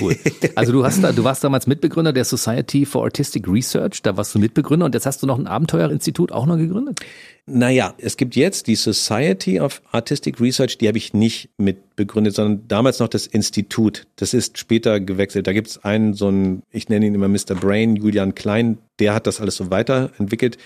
[0.00, 0.16] Cool.
[0.56, 4.34] Also du hast da, du warst damals Mitbegründer der Society for Artistic Research, da warst
[4.34, 7.00] du Mitbegründer und jetzt hast du noch ein Abenteuerinstitut auch noch gegründet?
[7.46, 12.68] Naja, es gibt jetzt die Society of Artistic Research, die habe ich nicht mitbegründet, sondern
[12.68, 14.06] damals noch das Institut.
[14.16, 15.46] Das ist später gewechselt.
[15.46, 17.54] Da gibt es einen, so einen, ich nenne ihn immer Mr.
[17.60, 20.58] Brain, Julian Klein, der hat das alles so weiterentwickelt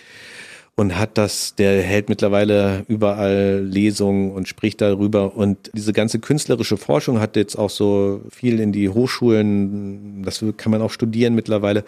[0.76, 5.36] und hat das, der hält mittlerweile überall Lesungen und spricht darüber.
[5.36, 10.72] Und diese ganze künstlerische Forschung hat jetzt auch so viel in die Hochschulen, das kann
[10.72, 11.84] man auch studieren mittlerweile.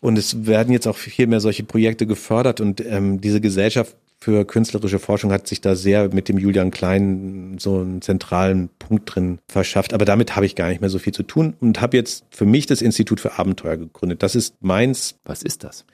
[0.00, 4.44] Und es werden jetzt auch viel mehr solche Projekte gefördert und ähm, diese Gesellschaft für
[4.44, 9.40] künstlerische Forschung hat sich da sehr mit dem Julian Klein so einen zentralen Punkt drin
[9.48, 9.92] verschafft.
[9.94, 12.46] Aber damit habe ich gar nicht mehr so viel zu tun und habe jetzt für
[12.46, 14.22] mich das Institut für Abenteuer gegründet.
[14.22, 15.16] Das ist meins.
[15.24, 15.86] Was ist das?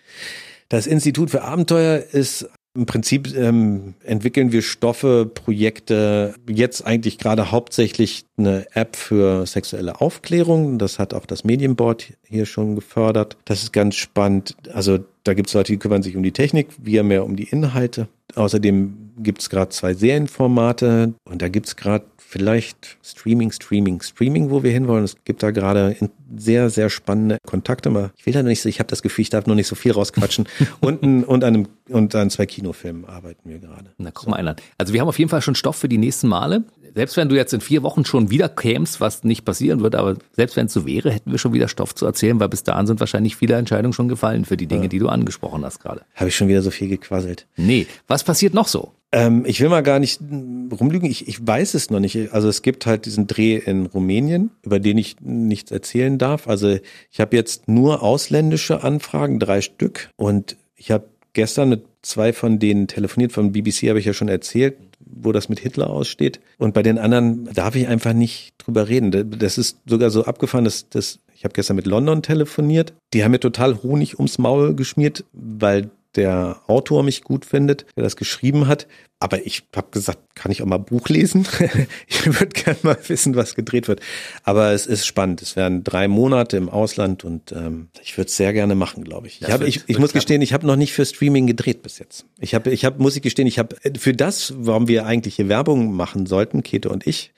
[0.69, 7.51] Das Institut für Abenteuer ist im Prinzip ähm, entwickeln wir Stoffe, Projekte, jetzt eigentlich gerade
[7.51, 10.79] hauptsächlich eine App für sexuelle Aufklärung.
[10.79, 13.39] Das hat auch das Medienboard hier schon gefördert.
[13.47, 14.55] Das ist ganz spannend.
[14.73, 14.99] Also
[15.29, 18.09] da gibt es Leute, die kümmern sich um die Technik, wir mehr um die Inhalte.
[18.35, 24.51] Außerdem gibt es gerade zwei Serienformate und da gibt es gerade vielleicht Streaming, Streaming, Streaming,
[24.51, 25.05] wo wir hinwollen.
[25.05, 25.97] Es gibt da gerade
[26.37, 27.89] sehr, sehr spannende Kontakte.
[27.89, 29.75] Aber ich will da nicht so, ich habe das Gefühl, ich darf noch nicht so
[29.75, 30.47] viel rausquatschen.
[30.81, 33.91] und, und, an einem, und an zwei Kinofilmen arbeiten wir gerade.
[33.99, 34.57] Na, guck mal einer.
[34.77, 36.65] Also wir haben auf jeden Fall schon Stoff für die nächsten Male.
[36.95, 40.17] Selbst wenn du jetzt in vier Wochen schon wieder kämst, was nicht passieren wird, aber
[40.33, 42.87] selbst wenn es so wäre, hätten wir schon wieder Stoff zu erzählen, weil bis dahin
[42.87, 44.89] sind wahrscheinlich viele Entscheidungen schon gefallen für die Dinge, Ja.
[44.89, 46.03] die du angesprochen hast gerade.
[46.15, 47.47] Habe ich schon wieder so viel gequasselt.
[47.57, 48.93] Nee, was passiert noch so?
[49.11, 52.33] Ähm, ich will mal gar nicht rumlügen, ich, ich weiß es noch nicht.
[52.35, 56.47] Also es gibt halt diesen Dreh in Rumänien, über den ich nichts erzählen darf.
[56.47, 56.77] Also
[57.11, 60.11] ich habe jetzt nur ausländische Anfragen, drei Stück.
[60.17, 64.29] Und ich habe gestern mit zwei von denen telefoniert, von BBC habe ich ja schon
[64.29, 64.77] erzählt,
[65.23, 66.41] wo das mit Hitler aussteht.
[66.59, 69.39] Und bei den anderen darf ich einfach nicht drüber reden.
[69.39, 72.93] Das ist sogar so abgefahren, dass das, ich habe gestern mit London telefoniert.
[73.13, 78.03] Die haben mir total Honig ums Maul geschmiert, weil der Autor mich gut findet, der
[78.05, 78.87] das geschrieben hat.
[79.21, 81.45] Aber ich habe gesagt, kann ich auch mal Buch lesen?
[82.07, 84.01] ich würde gerne mal wissen, was gedreht wird.
[84.45, 85.43] Aber es ist spannend.
[85.43, 89.27] Es werden drei Monate im Ausland und ähm, ich würde es sehr gerne machen, glaube
[89.27, 89.43] ich.
[89.43, 90.19] Ich, hab, wird- ich, ich muss klappen.
[90.21, 92.27] gestehen, ich habe noch nicht für Streaming gedreht bis jetzt.
[92.39, 95.49] Ich habe, ich habe, muss ich gestehen, ich habe für das, warum wir eigentlich hier
[95.49, 97.33] Werbung machen sollten, Käthe und ich,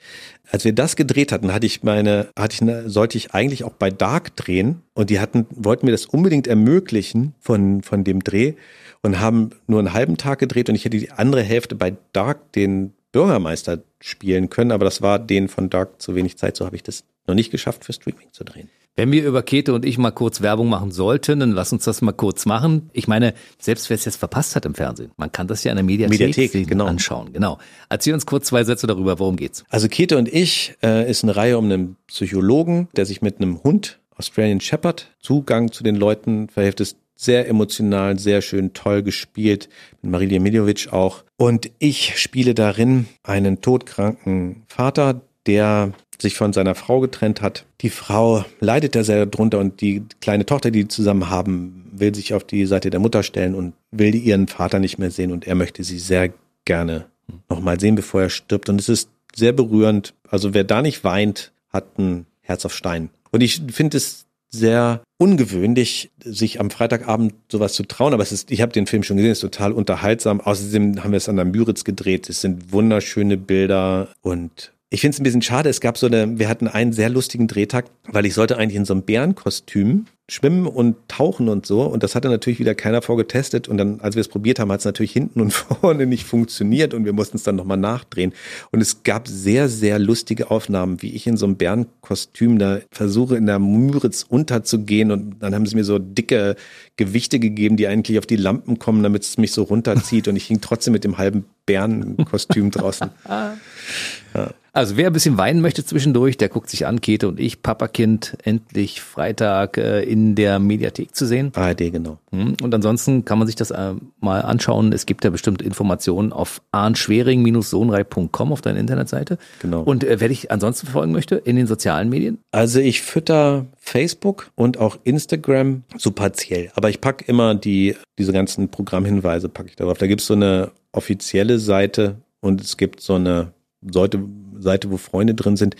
[0.51, 3.71] als wir das gedreht hatten, hatte ich meine, hatte ich eine, sollte ich eigentlich auch
[3.71, 8.53] bei Dark drehen und die hatten, wollten mir das unbedingt ermöglichen von von dem Dreh
[9.01, 12.51] und haben nur einen halben Tag gedreht und ich hätte die andere Hälfte bei Dark
[12.51, 16.75] den Bürgermeister spielen können, aber das war denen von Dark zu wenig Zeit, so habe
[16.75, 18.69] ich das noch nicht geschafft für Streaming zu drehen.
[18.95, 22.01] Wenn wir über Käthe und ich mal kurz Werbung machen sollten, dann lass uns das
[22.01, 22.89] mal kurz machen.
[22.91, 25.77] Ich meine, selbst wer es jetzt verpasst hat im Fernsehen, man kann das ja in
[25.77, 26.85] der Mediathek, Mediathek, genau.
[26.85, 27.31] anschauen.
[27.31, 27.57] Genau.
[27.89, 29.63] Erzähl uns kurz zwei Sätze darüber, worum geht's.
[29.69, 33.63] Also Käthe und ich äh, ist eine Reihe um einen Psychologen, der sich mit einem
[33.63, 36.81] Hund, Australian Shepherd, Zugang zu den Leuten verhilft.
[36.81, 39.69] Ist sehr emotional, sehr schön, toll gespielt.
[40.01, 41.23] Mit Marilia Miljovic auch.
[41.37, 47.65] Und ich spiele darin einen todkranken Vater, der sich von seiner Frau getrennt hat.
[47.81, 52.13] Die Frau leidet da sehr drunter und die kleine Tochter, die die zusammen haben, will
[52.13, 55.47] sich auf die Seite der Mutter stellen und will ihren Vater nicht mehr sehen und
[55.47, 56.31] er möchte sie sehr
[56.65, 57.05] gerne
[57.49, 58.69] nochmal sehen, bevor er stirbt.
[58.69, 60.13] Und es ist sehr berührend.
[60.29, 63.09] Also wer da nicht weint, hat ein Herz auf Stein.
[63.31, 68.13] Und ich finde es sehr ungewöhnlich, sich am Freitagabend sowas zu trauen.
[68.13, 70.41] Aber es ist, ich habe den Film schon gesehen, es ist total unterhaltsam.
[70.41, 72.29] Außerdem haben wir es an der Müritz gedreht.
[72.29, 75.69] Es sind wunderschöne Bilder und ich finde es ein bisschen schade.
[75.69, 78.83] Es gab so eine, wir hatten einen sehr lustigen Drehtag, weil ich sollte eigentlich in
[78.83, 81.83] so einem Bärenkostüm schwimmen und tauchen und so.
[81.83, 83.69] Und das hatte natürlich wieder keiner vorgetestet.
[83.69, 86.93] Und dann, als wir es probiert haben, hat es natürlich hinten und vorne nicht funktioniert
[86.93, 88.33] und wir mussten es dann nochmal nachdrehen.
[88.71, 93.37] Und es gab sehr, sehr lustige Aufnahmen, wie ich in so einem Bärenkostüm da versuche,
[93.37, 95.11] in der Müritz unterzugehen.
[95.11, 96.57] Und dann haben sie mir so dicke
[96.97, 100.27] Gewichte gegeben, die eigentlich auf die Lampen kommen, damit es mich so runterzieht.
[100.27, 103.09] Und ich hing trotzdem mit dem halben Bärenkostüm draußen.
[104.73, 108.37] Also wer ein bisschen weinen möchte zwischendurch, der guckt sich an, Käthe und ich, Papakind,
[108.45, 111.51] endlich Freitag äh, in der Mediathek zu sehen.
[111.55, 112.19] ARD, genau.
[112.31, 114.93] Hm, Und ansonsten kann man sich das äh, mal anschauen.
[114.93, 119.37] Es gibt ja bestimmt Informationen auf arnschwering-sohnrei.com auf deiner Internetseite.
[119.61, 119.81] Genau.
[119.81, 122.37] Und äh, wer dich ansonsten verfolgen möchte, in den sozialen Medien?
[122.51, 126.71] Also ich fütter Facebook und auch Instagram so partiell.
[126.75, 129.97] Aber ich pack immer die, diese ganzen Programmhinweise packe ich darauf.
[129.97, 133.53] Da gibt's so eine offizielle Seite und es gibt so eine
[133.89, 134.19] Seite,
[134.59, 135.75] Seite, wo Freunde drin sind.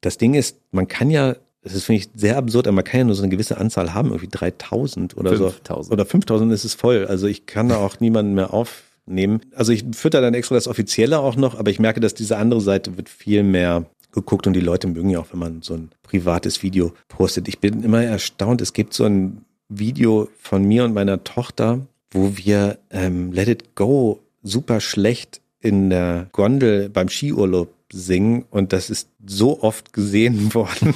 [0.00, 2.98] Das Ding ist, man kann ja, das ist finde ich sehr absurd, aber man kann
[2.98, 5.86] ja nur so eine gewisse Anzahl haben, irgendwie 3000 oder 5000.
[5.86, 5.92] so.
[5.92, 7.06] Oder 5000 ist es voll.
[7.06, 9.40] Also ich kann da auch niemanden mehr aufnehmen.
[9.54, 12.60] Also ich fütter dann extra das Offizielle auch noch, aber ich merke, dass diese andere
[12.60, 15.90] Seite wird viel mehr geguckt und die Leute mögen ja auch, wenn man so ein
[16.02, 17.48] privates Video postet.
[17.48, 21.80] Ich bin immer erstaunt, es gibt so ein Video von mir und meiner Tochter,
[22.10, 28.72] wo wir ähm, Let It Go super schlecht in der Gondel beim Skiurlaub singen und
[28.72, 30.94] das ist so oft gesehen worden,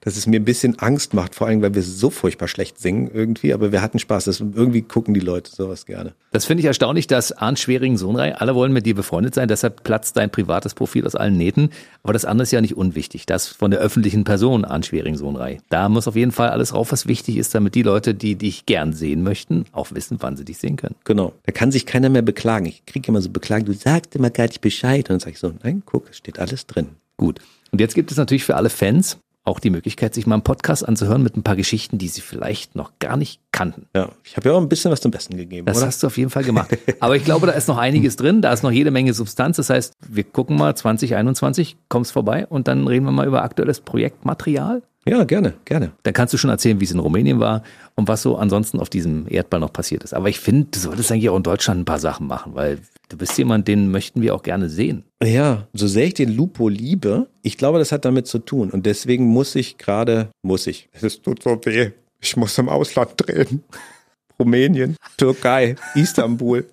[0.00, 3.10] dass es mir ein bisschen Angst macht, vor allem weil wir so furchtbar schlecht singen
[3.12, 6.14] irgendwie, aber wir hatten Spaß, das irgendwie gucken die Leute sowas gerne.
[6.30, 9.84] Das finde ich erstaunlich, dass Arndt Schwering Sohnrei, alle wollen mit dir befreundet sein, deshalb
[9.84, 11.70] platzt dein privates Profil aus allen Nähten.
[12.02, 13.26] Aber das andere ist ja nicht unwichtig.
[13.26, 15.58] Das von der öffentlichen Person Arndt Schwering Sohnrei.
[15.70, 18.66] Da muss auf jeden Fall alles rauf, was wichtig ist, damit die Leute, die dich
[18.66, 20.96] gern sehen möchten, auch wissen, wann sie dich sehen können.
[21.04, 21.32] Genau.
[21.44, 22.66] Da kann sich keiner mehr beklagen.
[22.66, 25.08] Ich kriege immer so beklagen, du sagst immer gar nicht Bescheid.
[25.08, 26.88] Und dann sage ich so, nein, guck, es steht alles drin.
[27.16, 27.40] Gut.
[27.70, 30.88] Und jetzt gibt es natürlich für alle Fans auch die Möglichkeit, sich mal einen Podcast
[30.88, 33.86] anzuhören mit ein paar Geschichten, die sie vielleicht noch gar nicht kannten.
[33.94, 35.86] Ja, ich habe ja auch ein bisschen was zum Besten gegeben, Das oder?
[35.86, 36.76] hast du auf jeden Fall gemacht.
[37.00, 39.58] Aber ich glaube, da ist noch einiges drin, da ist noch jede Menge Substanz.
[39.58, 43.80] Das heißt, wir gucken mal 2021, kommst vorbei und dann reden wir mal über aktuelles
[43.80, 44.82] Projektmaterial.
[45.06, 45.92] Ja, gerne, gerne.
[46.02, 47.62] Dann kannst du schon erzählen, wie es in Rumänien war
[47.94, 50.14] und was so ansonsten auf diesem Erdball noch passiert ist.
[50.14, 52.78] Aber ich finde, du solltest eigentlich auch in Deutschland ein paar Sachen machen, weil
[53.10, 55.04] du bist jemand, den möchten wir auch gerne sehen.
[55.22, 58.70] Ja, so sehr ich den Lupo liebe, ich glaube, das hat damit zu tun.
[58.70, 60.88] Und deswegen muss ich gerade, muss ich.
[60.92, 61.90] Es tut so weh.
[62.20, 63.62] Ich muss im Ausland drehen.
[64.38, 66.66] Rumänien, Türkei, Istanbul.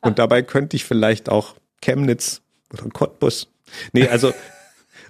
[0.00, 2.40] Und dabei könnte ich vielleicht auch Chemnitz
[2.72, 3.48] oder Cottbus.
[3.92, 4.32] Nee, also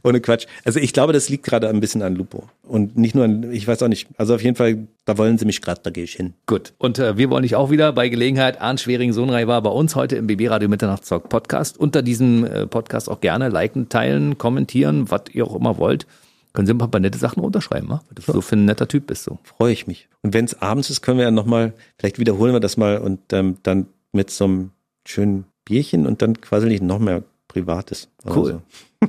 [0.04, 0.46] ohne Quatsch.
[0.64, 2.48] Also ich glaube, das liegt gerade ein bisschen an Lupo.
[2.62, 4.08] Und nicht nur an, ich weiß auch nicht.
[4.16, 6.34] Also auf jeden Fall, da wollen sie mich gerade, da gehe ich hin.
[6.46, 6.72] Gut.
[6.78, 8.60] Und äh, wir wollen dich auch wieder bei Gelegenheit.
[8.60, 11.78] Arndt Schwering Sohnrei war bei uns heute im BB Radio Mitternachtstalk Podcast.
[11.78, 16.06] Unter diesem äh, Podcast auch gerne liken, teilen, kommentieren, was ihr auch immer wollt.
[16.52, 18.02] Können Sie ein paar nette Sachen runterschreiben, wa?
[18.06, 19.24] weil du so für ein netter Typ bist.
[19.24, 19.38] So.
[19.42, 20.08] Freue ich mich.
[20.22, 23.20] Und wenn es abends ist, können wir ja nochmal, vielleicht wiederholen wir das mal und
[23.32, 24.70] ähm, dann mit so einem
[25.06, 27.22] schönen Bierchen und dann quasi nicht noch mehr
[27.52, 28.08] Privates.
[28.26, 28.62] Cool.
[29.00, 29.08] so.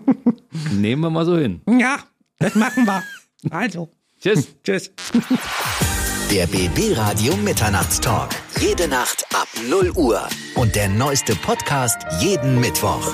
[0.75, 1.61] Nehmen wir mal so hin.
[1.67, 1.97] Ja,
[2.39, 3.03] das machen wir.
[3.49, 3.89] Also.
[4.21, 4.47] Tschüss.
[4.63, 4.91] Tschüss.
[6.31, 8.29] Der BB Radio Mitternachtstalk.
[8.59, 10.21] Jede Nacht ab 0 Uhr.
[10.55, 13.13] Und der neueste Podcast jeden Mittwoch.